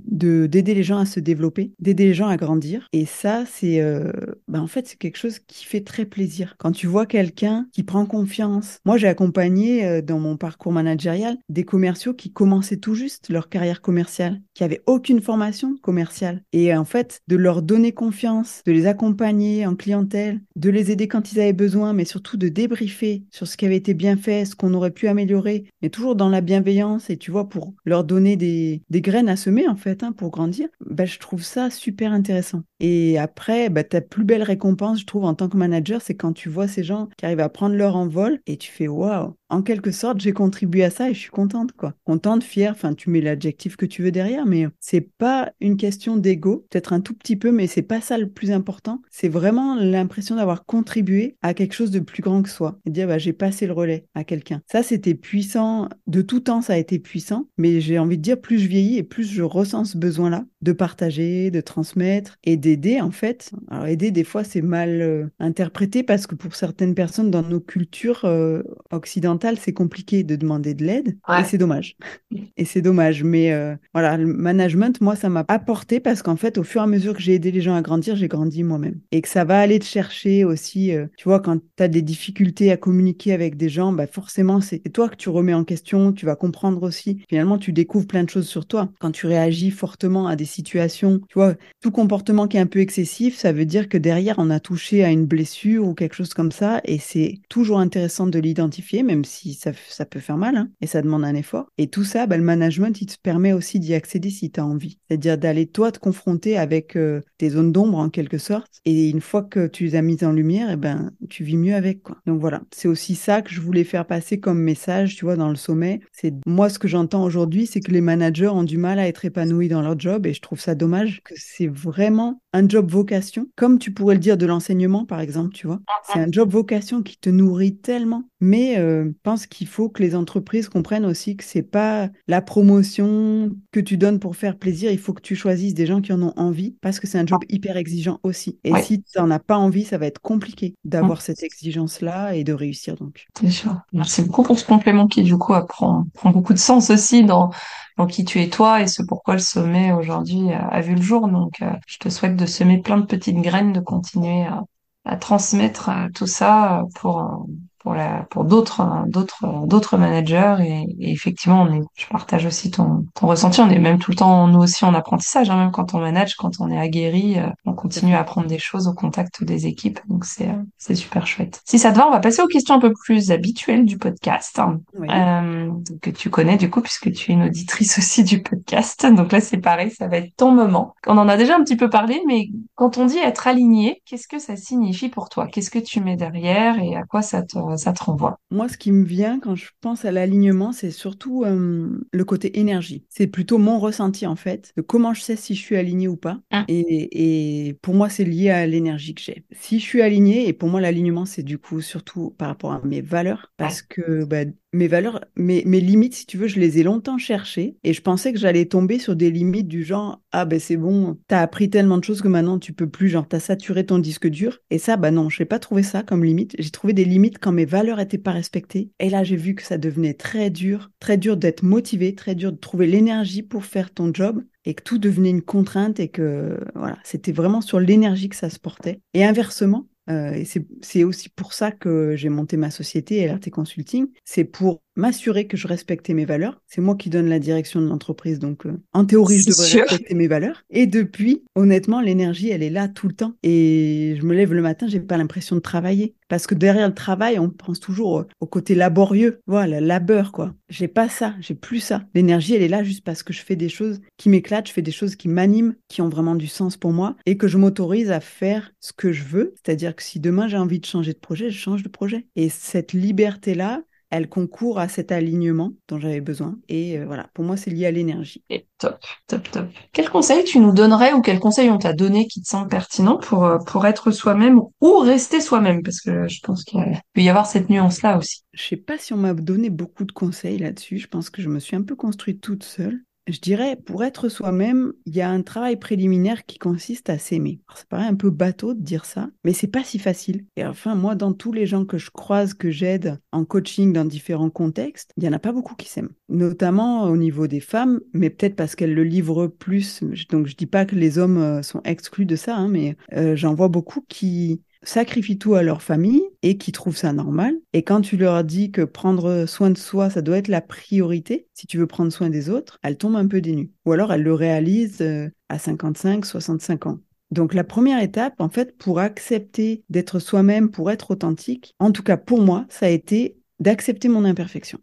[0.47, 2.89] d'aider les gens à se développer, d'aider les gens à grandir.
[2.93, 4.11] Et ça, c'est euh,
[4.57, 6.55] ben en fait, c'est quelque chose qui fait très plaisir.
[6.59, 8.79] Quand tu vois quelqu'un qui prend confiance.
[8.87, 13.51] Moi, j'ai accompagné euh, dans mon parcours managérial des commerciaux qui commençaient tout juste leur
[13.51, 16.43] carrière commerciale, qui avaient aucune formation commerciale.
[16.55, 21.07] Et en fait, de leur donner confiance, de les accompagner en clientèle, de les aider
[21.07, 24.47] quand ils avaient besoin, mais surtout de débriefer sur ce qui avait été bien fait,
[24.47, 28.05] ce qu'on aurait pu améliorer, mais toujours dans la bienveillance et tu vois, pour leur
[28.05, 31.69] donner des, des graines à semer en fait, hein, pour grandir, bah, je trouve ça
[31.69, 32.63] super intéressant.
[32.81, 36.33] Et après, bah, ta plus belle récompense, je trouve, en tant que manager, c'est quand
[36.33, 39.63] tu vois ces gens qui arrivent à prendre leur envol et tu fais waouh, en
[39.63, 41.95] quelque sorte, j'ai contribué à ça et je suis contente, quoi.
[42.05, 46.17] Contente, fière, enfin, tu mets l'adjectif que tu veux derrière, mais c'est pas une question
[46.17, 49.03] d'ego, peut-être un tout petit peu, mais c'est pas ça le plus important.
[49.11, 53.07] C'est vraiment l'impression d'avoir contribué à quelque chose de plus grand que soi et dire,
[53.07, 54.63] bah, j'ai passé le relais à quelqu'un.
[54.67, 55.89] Ça, c'était puissant.
[56.07, 58.99] De tout temps, ça a été puissant, mais j'ai envie de dire, plus je vieillis
[58.99, 63.53] et plus je ressens ce besoin-là de partager, de transmettre et d'aider, en fait.
[63.71, 67.61] Alors, aider, des fois, c'est mal euh, interprété parce que pour certaines personnes dans nos
[67.61, 71.17] cultures euh, occidentales, c'est compliqué de demander de l'aide.
[71.29, 71.97] Et c'est dommage.
[72.57, 73.23] Et c'est dommage.
[73.23, 76.85] Mais euh, voilà, le management, moi, ça m'a apporté parce qu'en fait, au fur et
[76.85, 79.01] à mesure que j'ai aidé les gens à grandir, j'ai grandi moi-même.
[79.13, 82.03] Et que ça va aller te chercher aussi, euh, tu vois, quand tu as des
[82.03, 86.13] difficultés à communiquer avec des gens, bah forcément, c'est toi que tu remets en question,
[86.13, 87.23] tu vas comprendre aussi.
[87.29, 88.89] Finalement, tu découvres plein de choses sur toi.
[89.01, 92.81] Quand tu réagis fortement à des situations, tu vois, tout comportement qui est un peu
[92.81, 96.35] excessif, ça veut dire que derrière, on a touché à une blessure ou quelque chose
[96.35, 96.81] comme ça.
[96.85, 99.73] Et c'est toujours intéressant de l'identifier, même si ça,
[100.07, 101.67] peut faire mal hein, et ça demande un effort.
[101.79, 104.67] Et tout ça, bah, le management, il te permet aussi d'y accéder si tu as
[104.67, 104.99] envie.
[105.09, 108.81] C'est-à-dire d'aller toi te confronter avec euh, tes zones d'ombre en quelque sorte.
[108.85, 111.57] Et une fois que tu les as mises en lumière, et eh ben, tu vis
[111.57, 112.03] mieux avec.
[112.03, 112.17] Quoi.
[112.27, 115.49] Donc voilà, c'est aussi ça que je voulais faire passer comme message, tu vois, dans
[115.49, 116.01] le sommet.
[116.13, 119.25] C'est moi ce que j'entends aujourd'hui, c'est que les managers ont du mal à être
[119.25, 123.49] épanouis dans leur job et je trouve ça dommage que c'est vraiment un job vocation,
[123.57, 125.81] comme tu pourrais le dire de l'enseignement par exemple, tu vois.
[126.05, 130.15] C'est un job vocation qui te nourrit tellement, mais euh, pense qu'il faut que les
[130.15, 134.91] entreprises comprennent aussi que c'est pas la promotion que tu donnes pour faire plaisir.
[134.91, 137.27] Il faut que tu choisisses des gens qui en ont envie parce que c'est un
[137.27, 138.59] job hyper exigeant aussi.
[138.65, 142.45] Et si tu n'en as pas envie, ça va être compliqué d'avoir cette exigence-là et
[142.45, 143.27] de réussir donc.
[143.39, 143.81] C'est sûr.
[143.93, 147.51] Merci beaucoup pour ce complément qui du coup prend, prend beaucoup de sens aussi dans
[147.97, 151.29] dans qui tu es toi et ce pourquoi le sommet aujourd'hui a, vu le jour.
[151.29, 154.65] Donc, euh, je te souhaite de semer plein de petites graines, de continuer à,
[155.05, 157.47] à transmettre euh, tout ça pour
[157.87, 160.57] pour la pour d'autres hein, d'autres d'autres managers.
[160.99, 163.61] Et, effectivement on est je partage aussi ton ton ressenti.
[163.61, 166.35] On est même tout le temps nous aussi en apprentissage hein, même quand on manage
[166.35, 170.01] quand on est aguerri euh, on continue à apprendre des choses au contact des équipes.
[170.09, 171.63] Donc c'est c'est super chouette.
[171.65, 174.59] Si ça te va on va passer aux questions un peu plus habituelles du podcast
[174.59, 175.71] hein, euh,
[176.03, 179.07] que tu connais du coup puisque tu es une auditrice aussi du podcast.
[179.07, 180.97] Donc là c'est pareil ça va être ton moment.
[181.07, 184.27] On en a déjà un petit peu parlé mais quand on dit être aligné qu'est-ce
[184.27, 185.47] que ça signifie pour toi?
[185.47, 188.77] Qu'est-ce que tu mets derrière et à quoi ça te ça te renvoie Moi, ce
[188.77, 193.05] qui me vient quand je pense à l'alignement, c'est surtout euh, le côté énergie.
[193.09, 196.17] C'est plutôt mon ressenti, en fait, de comment je sais si je suis alignée ou
[196.17, 196.41] pas.
[196.51, 196.65] Ah.
[196.69, 199.45] Et, pour moi, c'est lié à l'énergie que j'ai.
[199.53, 202.81] Si je suis alignée, et pour moi, l'alignement, c'est du coup surtout par rapport à
[202.85, 204.45] mes valeurs, parce que bah,
[204.77, 208.03] mes valeurs, mes, mes limites, si tu veux, je les ai longtemps cherchées et je
[208.03, 211.71] pensais que j'allais tomber sur des limites du genre ah ben c'est bon, t'as appris
[211.71, 214.59] tellement de choses que maintenant tu peux plus, genre t'as saturé ton disque dur.
[214.71, 216.55] Et ça, bah non, je n'ai pas trouvé ça comme limite.
[216.59, 218.91] J'ai trouvé des limites quand mes valeurs étaient pas respectées.
[219.01, 222.53] Et là, j'ai vu que ça devenait très dur, très dur d'être motivé, très dur
[222.53, 226.61] de trouver l'énergie pour faire ton job et que tout devenait une contrainte et que
[226.75, 229.01] voilà, c'était vraiment sur l'énergie que ça se portait.
[229.15, 234.07] Et inversement, euh, et c'est aussi pour ça que j'ai monté ma société LRT Consulting.
[234.25, 236.61] C'est pour m'assurer que je respectais mes valeurs.
[236.67, 240.15] C'est moi qui donne la direction de l'entreprise, donc euh, en théorie, je devrais respecter
[240.15, 240.63] mes valeurs.
[240.71, 243.35] Et depuis, honnêtement, l'énergie, elle est là tout le temps.
[243.43, 246.15] Et je me lève le matin, j'ai pas l'impression de travailler.
[246.29, 250.55] Parce que derrière le travail, on pense toujours au côté laborieux, voilà, labeur, quoi.
[250.69, 252.05] J'ai pas ça, j'ai plus ça.
[252.15, 254.83] L'énergie, elle est là juste parce que je fais des choses qui m'éclatent, je fais
[254.83, 258.11] des choses qui m'animent, qui ont vraiment du sens pour moi, et que je m'autorise
[258.11, 259.55] à faire ce que je veux.
[259.63, 262.27] C'est-à-dire que si demain j'ai envie de changer de projet, je change de projet.
[262.35, 266.57] Et cette liberté-là, elle concourt à cet alignement dont j'avais besoin.
[266.69, 268.45] Et euh, voilà, pour moi, c'est lié à l'énergie.
[268.51, 269.67] Et top, top, top.
[269.93, 273.17] Quel conseil tu nous donnerais ou quel conseil on t'a donné qui te semble pertinent
[273.17, 275.83] pour, euh, pour être soi-même ou rester soi-même?
[275.83, 276.81] Parce que je pense qu'il
[277.13, 278.43] peut y avoir cette nuance-là aussi.
[278.53, 280.99] Je sais pas si on m'a donné beaucoup de conseils là-dessus.
[280.99, 283.03] Je pense que je me suis un peu construite toute seule.
[283.29, 287.61] Je dirais, pour être soi-même, il y a un travail préliminaire qui consiste à s'aimer.
[287.75, 290.45] Ça paraît un peu bateau de dire ça, mais c'est pas si facile.
[290.57, 294.05] Et enfin, moi, dans tous les gens que je croise, que j'aide en coaching dans
[294.05, 296.13] différents contextes, il y en a pas beaucoup qui s'aiment.
[296.29, 300.05] Notamment au niveau des femmes, mais peut-être parce qu'elles le livrent plus.
[300.31, 303.35] Donc, je dis pas que les hommes euh, sont exclus de ça, hein, mais euh,
[303.35, 307.55] j'en vois beaucoup qui sacrifient tout à leur famille et qui trouvent ça normal.
[307.73, 311.49] Et quand tu leur dis que prendre soin de soi, ça doit être la priorité,
[311.55, 313.73] si tu veux prendre soin des autres, elles tombent un peu dénues.
[313.85, 316.99] Ou alors elles le réalisent euh, à 55, 65 ans.
[317.31, 322.03] Donc la première étape, en fait, pour accepter d'être soi-même, pour être authentique, en tout
[322.03, 324.79] cas pour moi, ça a été d'accepter mon imperfection.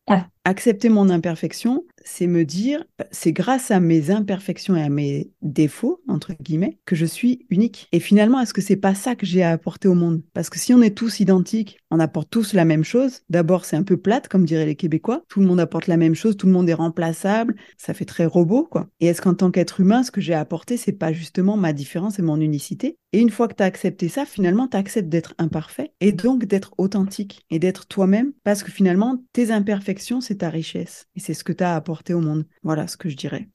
[0.46, 6.02] Accepter mon imperfection, c'est me dire, c'est grâce à mes imperfections et à mes défauts,
[6.10, 7.88] entre guillemets, que je suis unique.
[7.94, 10.22] Et finalement, est-ce que c'est pas ça que j'ai à apporter au monde?
[10.34, 13.22] Parce que si on est tous identiques, on apporte tous la même chose.
[13.30, 15.24] D'abord, c'est un peu plate, comme diraient les Québécois.
[15.30, 17.56] Tout le monde apporte la même chose, tout le monde est remplaçable.
[17.78, 18.90] Ça fait très robot, quoi.
[19.00, 21.72] Et est-ce qu'en tant qu'être humain, ce que j'ai à apporter, c'est pas justement ma
[21.72, 22.98] différence et mon unicité?
[23.14, 26.46] Et une fois que tu as accepté ça, finalement, tu acceptes d'être imparfait et donc
[26.46, 28.34] d'être authentique et d'être toi-même.
[28.44, 31.08] Parce que finalement, tes imperfections, c'est ta richesse.
[31.16, 32.46] Et c'est ce que tu as à apporter au monde.
[32.64, 33.50] Voilà ce que je dirais.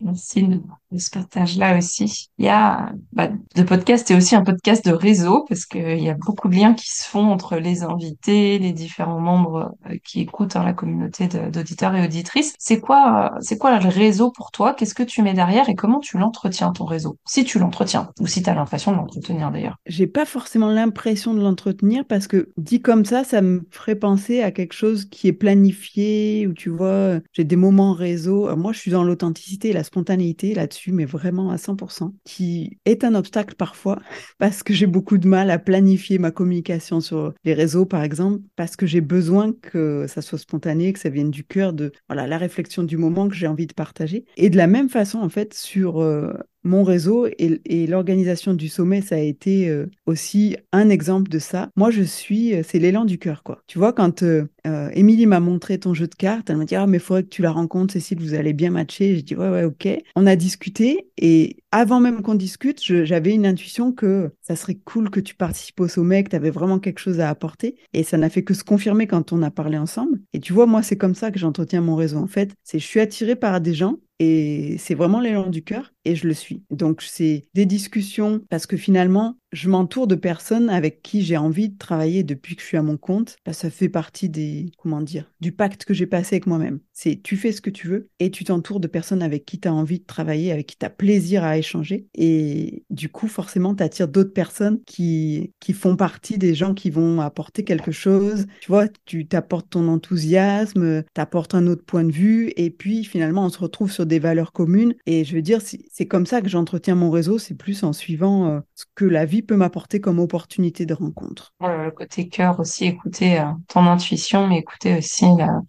[0.00, 2.28] Merci de ce partage-là aussi.
[2.38, 6.08] Il y a, bah, le podcast est aussi un podcast de réseau parce qu'il y
[6.08, 10.20] a beaucoup de liens qui se font entre les invités, les différents membres euh, qui
[10.20, 12.54] écoutent hein, la communauté d'auditeurs et auditrices.
[12.58, 14.74] C'est quoi, euh, c'est quoi le réseau pour toi?
[14.74, 17.18] Qu'est-ce que tu mets derrière et comment tu l'entretiens, ton réseau?
[17.26, 19.76] Si tu l'entretiens ou si tu as l'impression de l'entretenir d'ailleurs.
[19.86, 24.42] J'ai pas forcément l'impression de l'entretenir parce que dit comme ça, ça me ferait penser
[24.42, 26.03] à quelque chose qui est planifié,
[26.48, 28.54] où tu vois, j'ai des moments réseau.
[28.56, 33.04] moi, je suis dans l'authenticité et la spontanéité là-dessus, mais vraiment à 100%, qui est
[33.04, 34.00] un obstacle parfois
[34.38, 38.40] parce que j'ai beaucoup de mal à planifier ma communication sur les réseaux, par exemple,
[38.56, 42.26] parce que j'ai besoin que ça soit spontané, que ça vienne du cœur de voilà
[42.26, 44.24] la réflexion du moment que j'ai envie de partager.
[44.36, 46.32] Et de la même façon, en fait, sur euh,
[46.64, 51.68] mon réseau et, l'organisation du sommet, ça a été euh, aussi un exemple de ça.
[51.76, 53.62] Moi, je suis, euh, c'est l'élan du cœur, quoi.
[53.66, 56.86] Tu vois, quand euh, euh, m'a montré ton jeu de cartes, elle m'a dit, ah,
[56.86, 59.16] mais il faudrait que tu la rencontres, Cécile, vous allez bien matcher.
[59.16, 59.88] J'ai dit, ouais, ouais, ok.
[60.16, 65.10] On a discuté et avant même qu'on discute, j'avais une intuition que ça serait cool
[65.10, 67.76] que tu participes au sommet, que tu avais vraiment quelque chose à apporter.
[67.92, 70.20] Et ça n'a fait que se confirmer quand on a parlé ensemble.
[70.32, 72.18] Et tu vois, moi, c'est comme ça que j'entretiens mon réseau.
[72.18, 75.93] En fait, c'est je suis attirée par des gens et c'est vraiment l'élan du cœur
[76.04, 76.62] et je le suis.
[76.70, 81.68] Donc c'est des discussions parce que finalement, je m'entoure de personnes avec qui j'ai envie
[81.68, 83.36] de travailler depuis que je suis à mon compte.
[83.46, 86.80] Là, ça fait partie des comment dire, du pacte que j'ai passé avec moi-même.
[86.92, 89.68] C'est tu fais ce que tu veux et tu t'entoures de personnes avec qui tu
[89.68, 93.74] as envie de travailler, avec qui tu as plaisir à échanger et du coup, forcément,
[93.74, 98.46] tu attires d'autres personnes qui qui font partie des gens qui vont apporter quelque chose.
[98.60, 103.04] Tu vois, tu t'apportes ton enthousiasme, tu apportes un autre point de vue et puis
[103.04, 105.60] finalement, on se retrouve sur des valeurs communes et je veux dire
[105.96, 109.24] c'est comme ça que j'entretiens mon réseau, c'est plus en suivant euh, ce que la
[109.24, 111.52] vie peut m'apporter comme opportunité de rencontre.
[111.60, 115.26] Le côté cœur aussi, écouter euh, ton intuition, mais écouter aussi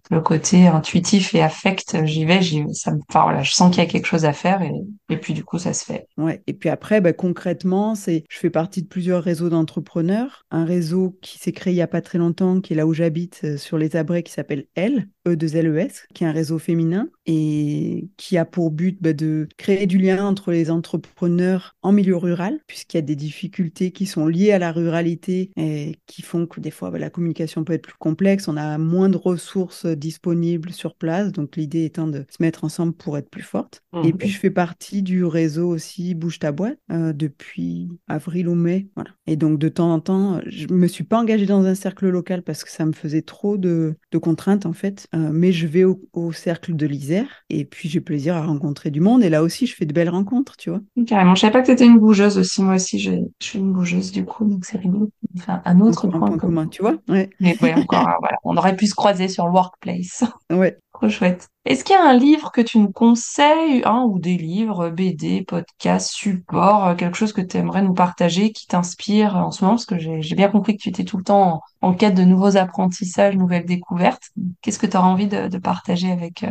[0.10, 2.04] le côté intuitif et affect.
[2.06, 4.34] J'y vais, j'y ça me, enfin voilà, je sens qu'il y a quelque chose à
[4.34, 4.72] faire et,
[5.10, 6.08] et puis du coup ça se fait.
[6.18, 6.42] Ouais.
[6.48, 10.44] Et puis après, bah, concrètement, c'est, je fais partie de plusieurs réseaux d'entrepreneurs.
[10.50, 12.96] Un réseau qui s'est créé il y a pas très longtemps, qui est là où
[12.96, 18.08] j'habite, euh, sur les Abrets, qui s'appelle Elle, E2LES, qui est un réseau féminin et
[18.18, 22.60] qui a pour but bah, de créer du lien entre les entrepreneurs en milieu rural,
[22.67, 26.60] puisqu'il y a des difficultés qui sont liées à la ruralité et qui font que
[26.60, 30.71] des fois bah, la communication peut être plus complexe, on a moins de ressources disponibles
[30.71, 33.82] sur place, donc l'idée étant de se mettre ensemble pour être plus forte.
[34.04, 38.56] Et puis je fais partie du réseau aussi Bouge ta boîte euh, depuis avril ou
[38.56, 39.12] mai, voilà.
[39.28, 42.41] Et donc de temps en temps, je me suis pas engagée dans un cercle local
[42.41, 45.84] parce que ça me faisait trop de, de contraintes en fait, euh, mais je vais
[45.84, 47.43] au, au cercle de l'Isère.
[47.49, 49.23] Et puis j'ai plaisir à rencontrer du monde.
[49.23, 50.82] Et là aussi je fais de belles rencontres, tu vois.
[51.06, 52.62] Carrément, je savais pas que tu étais une bougeuse aussi.
[52.62, 55.10] Moi aussi, je suis une bougeuse du coup, donc c'est rigolo.
[55.38, 56.96] Enfin, un autre point, point commun, tu vois.
[57.08, 57.30] Ouais.
[57.39, 58.38] Mais ouais, encore, voilà.
[58.44, 60.24] On aurait pu se croiser sur le workplace.
[60.52, 60.78] Ouais.
[60.98, 61.50] Trop chouette.
[61.66, 65.44] Est-ce qu'il y a un livre que tu nous conseilles, un ou des livres, BD,
[65.44, 69.76] podcast, support, euh, quelque chose que tu aimerais nous partager, qui t'inspire en ce moment?
[69.76, 72.24] Parce que j'ai bien compris que tu étais tout le temps en, en quête de
[72.24, 74.30] nouveaux apprentissages, nouvelles découvertes.
[74.62, 76.50] Qu'est-ce que tu auras envie de, de partager avec, euh,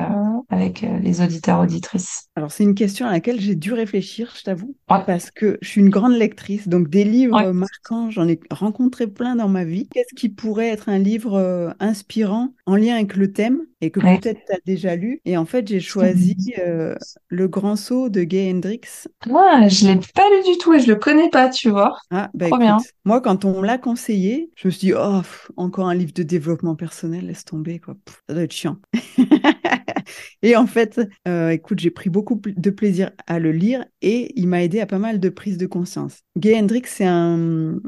[0.51, 2.29] avec euh, les auditeurs, auditrices?
[2.37, 5.81] Alors, c'est une question à laquelle j'ai dû réfléchir, je t'avoue, parce que je suis
[5.81, 6.69] une grande lectrice.
[6.69, 7.53] Donc, des livres Ouais.
[7.53, 9.89] marquants, j'en ai rencontré plein dans ma vie.
[9.89, 14.01] Qu'est-ce qui pourrait être un livre euh, inspirant en lien avec le thème et que
[14.01, 14.19] Ouais.
[14.19, 16.95] peut-être tu as déjà lu Et en fait, j'ai choisi euh,
[17.29, 19.07] Le Grand Saut de Gay Hendrix.
[19.31, 21.97] Ah, je l'ai pas lu du tout et je le connais pas, tu vois.
[22.11, 22.79] Ah, bah Trop écoute, bien.
[23.05, 26.13] moi, quand on me l'a conseillé, je me suis dit, oh, pff, encore un livre
[26.13, 27.97] de développement personnel, laisse tomber, quoi.
[28.05, 28.79] Pff, ça doit être chiant.
[30.45, 34.47] Et en fait, euh, écoute, j'ai pris beaucoup de plaisir à le lire et il
[34.47, 36.21] m'a aidé à pas mal de prises de conscience.
[36.37, 37.81] Gay Hendrix, c'est un,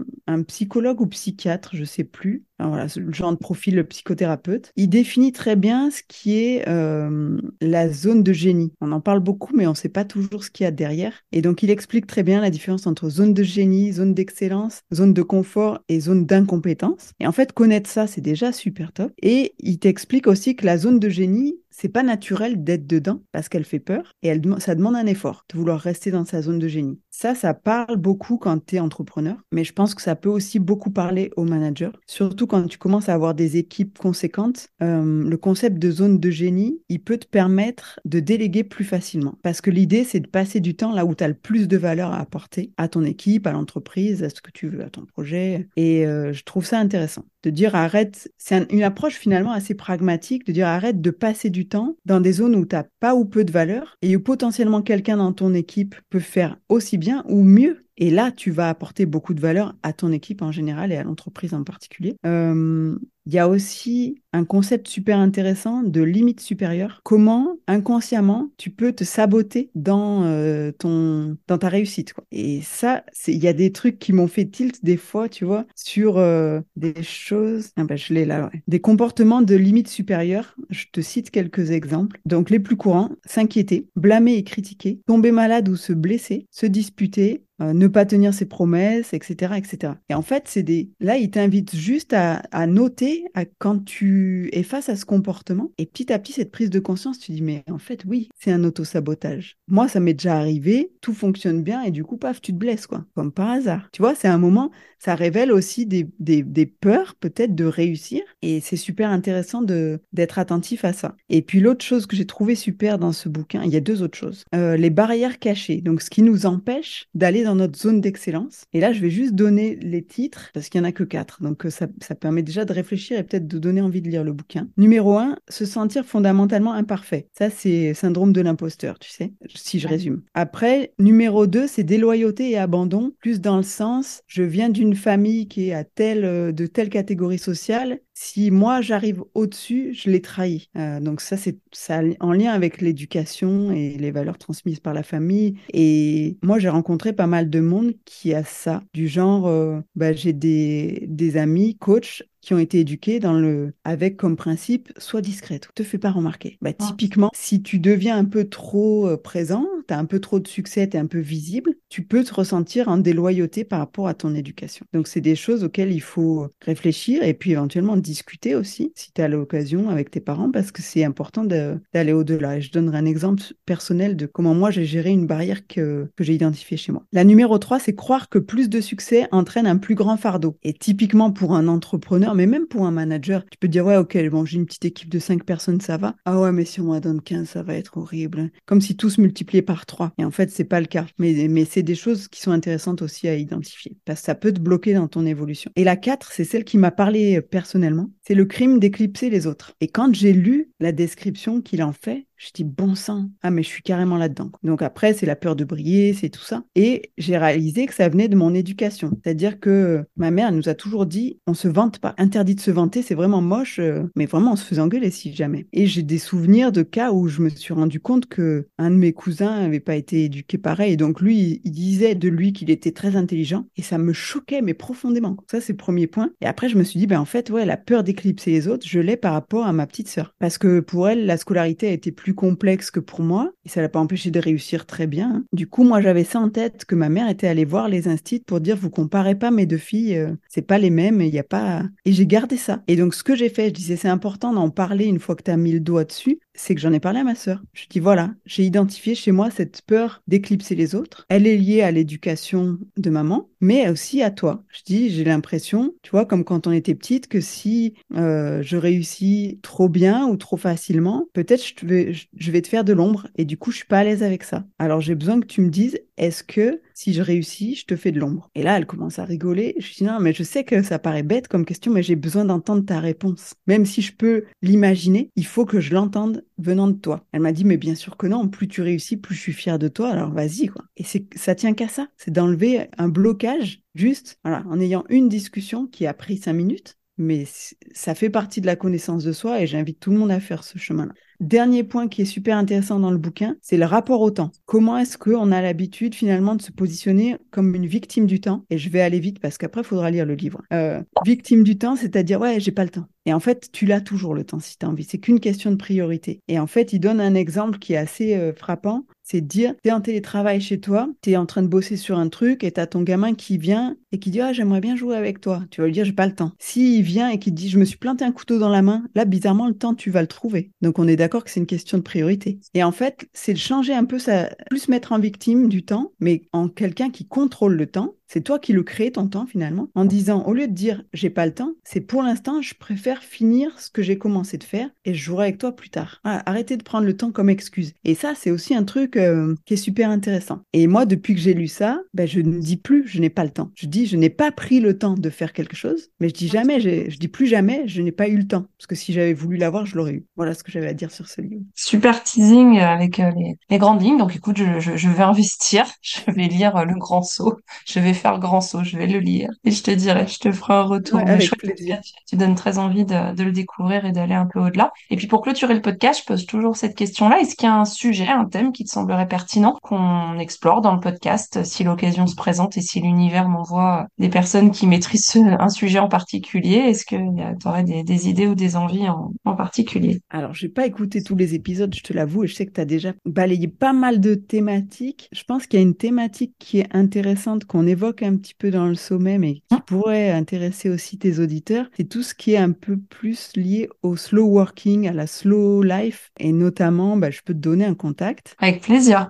[0.49, 2.45] psychologue ou psychiatre, je sais plus.
[2.89, 4.73] C'est le genre de profil le psychothérapeute.
[4.77, 8.73] Il définit très bien ce qui est euh, la zone de génie.
[8.81, 11.13] On en parle beaucoup, mais on ne sait pas toujours ce qu'il y a derrière.
[11.33, 15.13] Et donc, il explique très bien la différence entre zone de génie, zone d'excellence, zone
[15.13, 17.13] de confort et zone d'incompétence.
[17.21, 19.13] Et en fait, connaître ça, c'est déjà super top.
[19.23, 23.49] Et il t'explique aussi que la zone de génie, c'est pas naturel d'être dedans parce
[23.49, 26.59] qu'elle fait peur et elle, ça demande un effort de vouloir rester dans sa zone
[26.59, 27.01] de génie.
[27.19, 30.59] Ça, ça parle beaucoup quand tu es entrepreneur, mais je pense que ça peut aussi
[30.59, 34.69] beaucoup parler aux managers, surtout quand tu commences à avoir des équipes conséquentes.
[34.83, 39.39] Euh, le concept de zone de génie, il peut te permettre de déléguer plus facilement
[39.43, 41.79] parce que l'idée, c'est de passer du temps là où tu as le plus de
[41.79, 45.07] valeur à apporter à ton équipe, à l'entreprise, à ce que tu veux, à ton
[45.07, 45.71] projet.
[45.77, 49.75] Et euh, je trouve ça intéressant de dire arrête, c'est un- une approche finalement assez
[49.75, 53.15] pragmatique, de dire arrête de passer du temps dans des zones où tu n'as pas
[53.15, 57.06] ou peu de valeur et où potentiellement quelqu'un dans ton équipe peut faire aussi bien
[57.27, 57.86] ou mieux.
[57.99, 61.05] Et là, tu vas apporter beaucoup de valeur à ton équipe en général et à
[61.05, 62.17] l'entreprise en particulier.
[62.27, 67.01] Euh, il y a aussi un concept super intéressant de limite supérieure.
[67.03, 72.25] Comment inconsciemment tu peux te saboter dans euh, ton dans ta réussite quoi.
[72.31, 75.67] Et ça, il y a des trucs qui m'ont fait tilt des fois, tu vois,
[75.75, 77.71] sur euh, des choses.
[77.77, 78.45] Ah ben je l'ai là.
[78.53, 78.63] ouais.
[78.69, 80.55] Des comportements de limite supérieure.
[80.71, 82.21] Je te cite quelques exemples.
[82.27, 87.43] Donc les plus courants s'inquiéter, blâmer et critiquer, tomber malade ou se blesser, se disputer,
[87.61, 89.95] euh, ne pas tenir ses promesses, etc., etc.
[90.09, 90.91] Et en fait, c'est des.
[91.01, 95.73] Là, il t'invite juste à, noter à quand tu es face à ce comportement.
[95.79, 98.53] Et petit à petit, cette prise de conscience, tu dis, mais en fait, oui, c'est
[98.53, 99.57] un auto-sabotage.
[99.69, 102.87] Moi, ça m'est déjà arrivé, tout fonctionne bien et du coup, paf, tu te blesses,
[102.87, 103.05] quoi.
[103.15, 103.89] Comme par hasard.
[103.93, 108.23] Tu vois, c'est un moment, ça révèle aussi des, des, des peurs, peut-être, de réussir.
[108.43, 111.17] Et c'est super intéressant de d'être attentif à ça.
[111.29, 114.03] Et puis, l'autre chose que j'ai trouvé super dans ce bouquin, il y a deux
[114.03, 114.45] autres choses.
[114.55, 115.81] Euh, les barrières cachées.
[115.81, 118.65] Donc, ce qui nous empêche d'aller dans notre zone d'excellence.
[118.73, 121.43] Et là, je vais juste donner les titres parce qu'il y en a que quatre.
[121.43, 124.25] Donc, euh, ça, ça permet déjà de réfléchir et peut-être de donner envie de lire
[124.25, 124.69] le bouquin.
[124.77, 127.29] Numéro un, se sentir fondamentalement imparfait.
[127.37, 130.23] Ça, c'est syndrome de l'imposteur, tu sais, si je résume.
[130.35, 135.49] Après, numéro 2, c'est déloyauté et abandon, plus dans le sens, je viens d'une famille
[135.49, 140.23] qui est à telle, euh, de telle catégorie sociale si moi j'arrive au-dessus, je l'ai
[140.23, 140.71] trahi.
[140.77, 145.03] Euh, donc ça, c'est ça en lien avec l'éducation et les valeurs transmises par la
[145.03, 145.59] famille.
[145.75, 150.15] Et moi, j'ai rencontré pas mal de monde qui a ça, du genre, euh, bah,
[150.15, 155.21] j'ai des, des amis, coachs, qui ont été éduqués dans le avec comme principe sois
[155.21, 156.59] discrète, te fais pas remarquer.
[156.63, 156.87] Bah, ah.
[156.87, 160.47] typiquement, si tu deviens un peu trop euh, présent, tu as un peu trop de
[160.47, 164.15] succès, tu es un peu visible, tu peux te ressentir en déloyauté par rapport à
[164.15, 164.87] ton éducation.
[164.93, 169.21] Donc c'est des choses auxquelles il faut réfléchir et puis éventuellement discuter aussi si tu
[169.21, 172.59] as l'occasion avec tes parents parce que c'est important d'aller au-delà.
[172.59, 176.23] Et je donnerai un exemple personnel de comment moi j'ai géré une barrière que, que
[176.23, 177.03] j'ai identifiée chez moi.
[177.13, 180.57] La numéro 3, c'est croire que plus de succès entraîne un plus grand fardeau.
[180.63, 184.17] Et typiquement pour un entrepreneur, mais même pour un manager, tu peux dire, ouais, ok,
[184.29, 186.15] bon, j'ai une petite équipe de 5 personnes, ça va.
[186.25, 188.51] Ah ouais, mais si on m'en donne 15, ça va être horrible.
[188.67, 190.13] Comme si tout se multipliait par 3.
[190.19, 191.07] Et en fait, c'est pas le cas.
[191.19, 193.97] Mais, mais c'est des choses qui sont intéressantes aussi à identifier.
[194.05, 195.71] Parce que ça peut te bloquer dans ton évolution.
[195.77, 198.11] Et la 4, c'est celle qui m'a parlé personnellement.
[198.21, 199.73] C'est le crime d'éclipser les autres.
[199.81, 203.63] Et quand j'ai lu la description qu'il en fait, je dis bon sang, ah mais
[203.63, 204.51] je suis carrément là-dedans.
[204.63, 206.65] Donc après, c'est la peur de briller, c'est tout ça.
[206.75, 209.11] Et j'ai réalisé que ça venait de mon éducation.
[209.23, 212.15] C'est-à-dire que ma mère nous a toujours dit, on se vante pas.
[212.19, 215.35] Interdit de se vanter, c'est vraiment moche, euh, mais vraiment on se faisait engueuler si
[215.35, 215.67] jamais.
[215.73, 218.97] Et j'ai des souvenirs de cas où je me suis rendu compte que un de
[218.97, 220.93] mes cousins n'avait pas été éduqué pareil.
[220.93, 223.67] Et donc lui, il disait de lui qu'il était très intelligent.
[223.77, 225.37] Et ça me choquait, mais profondément.
[225.51, 226.31] Ça, c'est le premier point.
[226.41, 228.87] Et après, je me suis dit, ben en fait, ouais, la peur d'éclipser les autres,
[228.87, 230.35] je l'ai par rapport à ma petite sœur.
[230.39, 233.69] Parce que pour elle, la scolarité a été plus plus complexe que pour moi et
[233.69, 235.31] ça l'a pas empêché de réussir très bien.
[235.31, 235.45] Hein.
[235.53, 238.43] Du coup, moi, j'avais ça en tête que ma mère était allée voir les instits
[238.45, 241.39] pour dire vous comparez pas mes deux filles, euh, c'est pas les mêmes, il y
[241.39, 241.85] a pas.
[242.05, 242.83] Et j'ai gardé ça.
[242.89, 245.45] Et donc, ce que j'ai fait, je disais c'est important d'en parler une fois que
[245.45, 247.63] tu as mis le doigt dessus c'est que j'en ai parlé à ma sœur.
[247.73, 251.27] Je dis voilà, j'ai identifié chez moi cette peur d'éclipser les autres.
[251.29, 254.65] Elle est liée à l'éducation de maman, mais aussi à toi.
[254.69, 258.77] Je dis j'ai l'impression, tu vois, comme quand on était petite, que si euh, je
[258.77, 263.45] réussis trop bien ou trop facilement, peut-être je je vais te faire de l'ombre et
[263.45, 264.65] du coup je suis pas à l'aise avec ça.
[264.79, 268.11] Alors j'ai besoin que tu me dises est-ce que si je réussis, je te fais
[268.11, 269.75] de l'ombre Et là, elle commence à rigoler.
[269.79, 272.47] Je dis non, mais je sais que ça paraît bête comme question, mais j'ai besoin
[272.47, 273.53] d'entendre ta réponse.
[273.67, 277.27] Même si je peux l'imaginer, il faut que je l'entende venant de toi.
[277.33, 279.79] Elle m'a dit mais bien sûr que non, plus tu réussis, plus je suis fière
[279.79, 280.85] de toi, alors vas-y quoi.
[280.97, 285.87] Et c'est ça tient qu'à ça, c'est d'enlever un blocage juste en ayant une discussion
[285.87, 287.45] qui a pris cinq minutes, mais
[287.93, 290.65] ça fait partie de la connaissance de soi et j'invite tout le monde à faire
[290.65, 291.13] ce chemin-là.
[291.41, 294.51] Dernier point qui est super intéressant dans le bouquin, c'est le rapport au temps.
[294.65, 298.65] Comment est-ce qu'on a l'habitude finalement de se positionner comme une victime du temps?
[298.71, 300.63] Et je vais aller vite parce qu'après, il faudra lire le livre.
[300.73, 303.07] Euh, victime du temps, c'est-à-dire, ouais, j'ai pas le temps.
[303.27, 305.05] Et en fait, tu l'as toujours le temps si tu as envie.
[305.05, 306.41] C'est qu'une question de priorité.
[306.49, 309.75] Et en fait, il donne un exemple qui est assez euh, frappant c'est de dire,
[309.83, 312.63] tu es en télétravail chez toi, tu es en train de bosser sur un truc
[312.63, 315.41] et tu as ton gamin qui vient et qui dit Ah, j'aimerais bien jouer avec
[315.41, 315.65] toi.
[315.71, 316.53] Tu vas lui dire J'ai pas le temps.
[316.61, 319.25] S'il vient et qu'il dit Je me suis planté un couteau dans la main, là,
[319.25, 320.71] bizarrement, le temps, tu vas le trouver.
[320.81, 322.61] Donc, on est d'accord que c'est une question de priorité.
[322.75, 326.13] Et en fait, c'est de changer un peu ça, plus mettre en victime du temps,
[326.21, 329.89] mais en quelqu'un qui contrôle le temps c'est toi qui le crée ton temps finalement,
[329.95, 333.23] en disant au lieu de dire j'ai pas le temps, c'est pour l'instant je préfère
[333.23, 336.21] finir ce que j'ai commencé de faire et je jouerai avec toi plus tard.
[336.25, 337.93] arrêtez de prendre le temps comme excuse.
[338.05, 340.61] Et ça c'est aussi un truc euh, qui est super intéressant.
[340.73, 343.45] Et moi depuis que j'ai lu ça, ben, je ne dis plus je n'ai pas
[343.45, 343.71] le temps.
[343.75, 346.49] Je dis je n'ai pas pris le temps de faire quelque chose, mais je dis
[346.49, 349.35] jamais, je dis plus jamais je n'ai pas eu le temps parce que si j'avais
[349.35, 350.27] voulu l'avoir je l'aurais eu.
[350.37, 351.63] Voilà ce que j'avais à dire sur ce livre.
[351.75, 353.31] Super teasing avec euh,
[353.71, 354.19] les, grandes lignes.
[354.19, 358.16] Donc écoute je, je, vais investir, je vais lire euh, le grand saut, je vais
[358.17, 360.83] faire grand saut, je vais le lire et je te dirai, je te ferai un
[360.83, 361.21] retour.
[361.21, 362.01] Ouais, avec plaisir.
[362.03, 364.93] tu, tu donnes très envie de, de le découvrir et d'aller un peu au-delà.
[365.11, 367.41] Et puis pour clôturer le podcast, je pose toujours cette question-là.
[367.41, 370.95] Est-ce qu'il y a un sujet, un thème qui te semblerait pertinent qu'on explore dans
[370.95, 375.69] le podcast si l'occasion se présente et si l'univers m'envoie des personnes qui maîtrisent un
[375.69, 376.77] sujet en particulier?
[376.77, 380.21] Est-ce que tu aurais des, des idées ou des envies en, en particulier?
[380.31, 382.81] Alors, j'ai pas écouté tous les épisodes, je te l'avoue, et je sais que tu
[382.81, 385.29] as déjà balayé pas mal de thématiques.
[385.33, 388.71] Je pense qu'il y a une thématique qui est intéressante, qu'on évoque un petit peu
[388.71, 391.87] dans le sommet, mais qui pourrait intéresser aussi tes auditeurs.
[391.97, 395.83] C'est tout ce qui est un peu plus lié au slow working, à la slow
[395.83, 398.55] life, et notamment, bah, je peux te donner un contact.
[398.59, 399.29] Avec plaisir.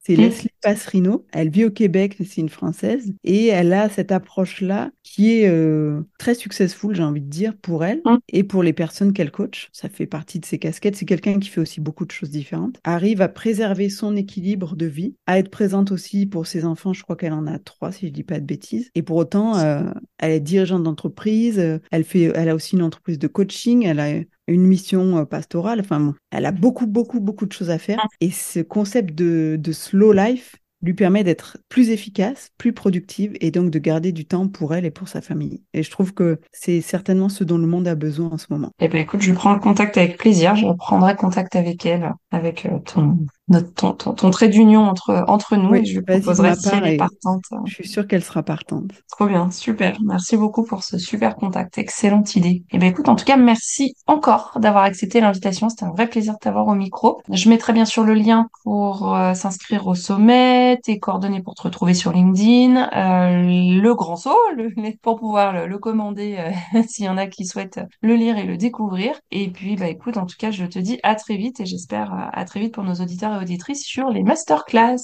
[0.00, 0.22] C'est Mm.
[0.22, 1.26] Leslie Passerino.
[1.32, 6.00] Elle vit au Québec, c'est une Française, et elle a cette approche-là qui est euh,
[6.18, 8.16] très successful, j'ai envie de dire, pour elle Mm.
[8.28, 9.68] et pour les personnes qu'elle coach.
[9.72, 10.96] Ça fait partie de ses casquettes.
[10.96, 12.78] C'est quelqu'un qui fait aussi beaucoup de choses différentes.
[12.84, 16.92] Arrive à préserver son équilibre de vie, à être présente aussi pour ses enfants.
[16.92, 18.90] Je crois qu'elle en a trois, si je dis pas de bêtises.
[18.94, 19.82] Et pour autant, euh,
[20.18, 21.58] elle est dirigeante d'entreprise.
[21.90, 23.84] Elle fait, elle a aussi une entreprise de coaching.
[23.84, 24.12] Elle a
[24.46, 25.80] une mission euh, pastorale.
[25.80, 28.06] Enfin, elle a beaucoup, beaucoup, beaucoup de choses à faire.
[28.20, 33.50] Et ce concept de, de slow life lui permet d'être plus efficace, plus productive et
[33.50, 35.62] donc de garder du temps pour elle et pour sa famille.
[35.74, 38.70] Et je trouve que c'est certainement ce dont le monde a besoin en ce moment.
[38.80, 40.56] Eh ben écoute, je prends le contact avec plaisir.
[40.56, 43.18] Je prendrai contact avec elle, avec euh, ton,
[43.52, 46.68] notre, ton, ton, ton trait d'union entre, entre nous Oui, et je lui proposerai si
[46.72, 47.44] elle est et- partante.
[47.66, 48.90] Je suis sûre qu'elle sera partante.
[49.10, 49.96] Trop bien, super.
[50.04, 51.78] Merci beaucoup pour ce super contact.
[51.78, 52.64] Excellente idée.
[52.72, 55.68] Eh ben écoute, en tout cas, merci encore d'avoir accepté l'invitation.
[55.68, 57.20] C'était un vrai plaisir de t'avoir au micro.
[57.30, 61.62] Je mettrai bien sûr le lien pour euh, s'inscrire au sommet, tes coordonnées pour te
[61.62, 64.70] retrouver sur LinkedIn, euh, le grand saut le,
[65.02, 66.36] pour pouvoir le, le commander
[66.74, 69.14] euh, s'il y en a qui souhaitent le lire et le découvrir.
[69.30, 72.30] Et puis, bah écoute, en tout cas, je te dis à très vite et j'espère
[72.32, 74.96] à très vite pour nos auditeurs et auditrices sur les masterclass.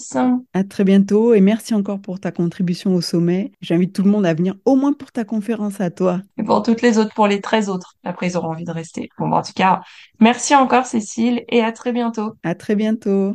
[0.55, 3.53] À très bientôt et merci encore pour ta contribution au sommet.
[3.61, 6.21] J'invite tout le monde à venir au moins pour ta conférence à toi.
[6.39, 7.95] Et pour toutes les autres, pour les 13 autres.
[8.05, 9.09] Après, ils auront envie de rester.
[9.19, 9.81] Bon, en tout cas,
[10.21, 12.35] merci encore, Cécile, et à très bientôt.
[12.43, 13.35] À très bientôt.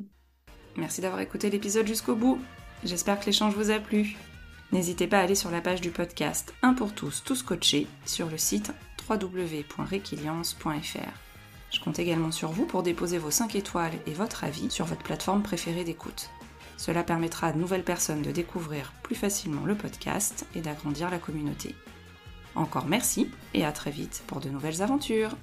[0.78, 2.40] Merci d'avoir écouté l'épisode jusqu'au bout.
[2.84, 4.16] J'espère que l'échange vous a plu.
[4.72, 8.30] N'hésitez pas à aller sur la page du podcast Un pour tous, tous coachés, sur
[8.30, 8.72] le site
[9.08, 11.23] www.requiliance.fr.
[11.74, 15.02] Je compte également sur vous pour déposer vos 5 étoiles et votre avis sur votre
[15.02, 16.30] plateforme préférée d'écoute.
[16.78, 21.18] Cela permettra à de nouvelles personnes de découvrir plus facilement le podcast et d'agrandir la
[21.18, 21.76] communauté.
[22.56, 25.36] Encore merci et à très vite pour de nouvelles aventures.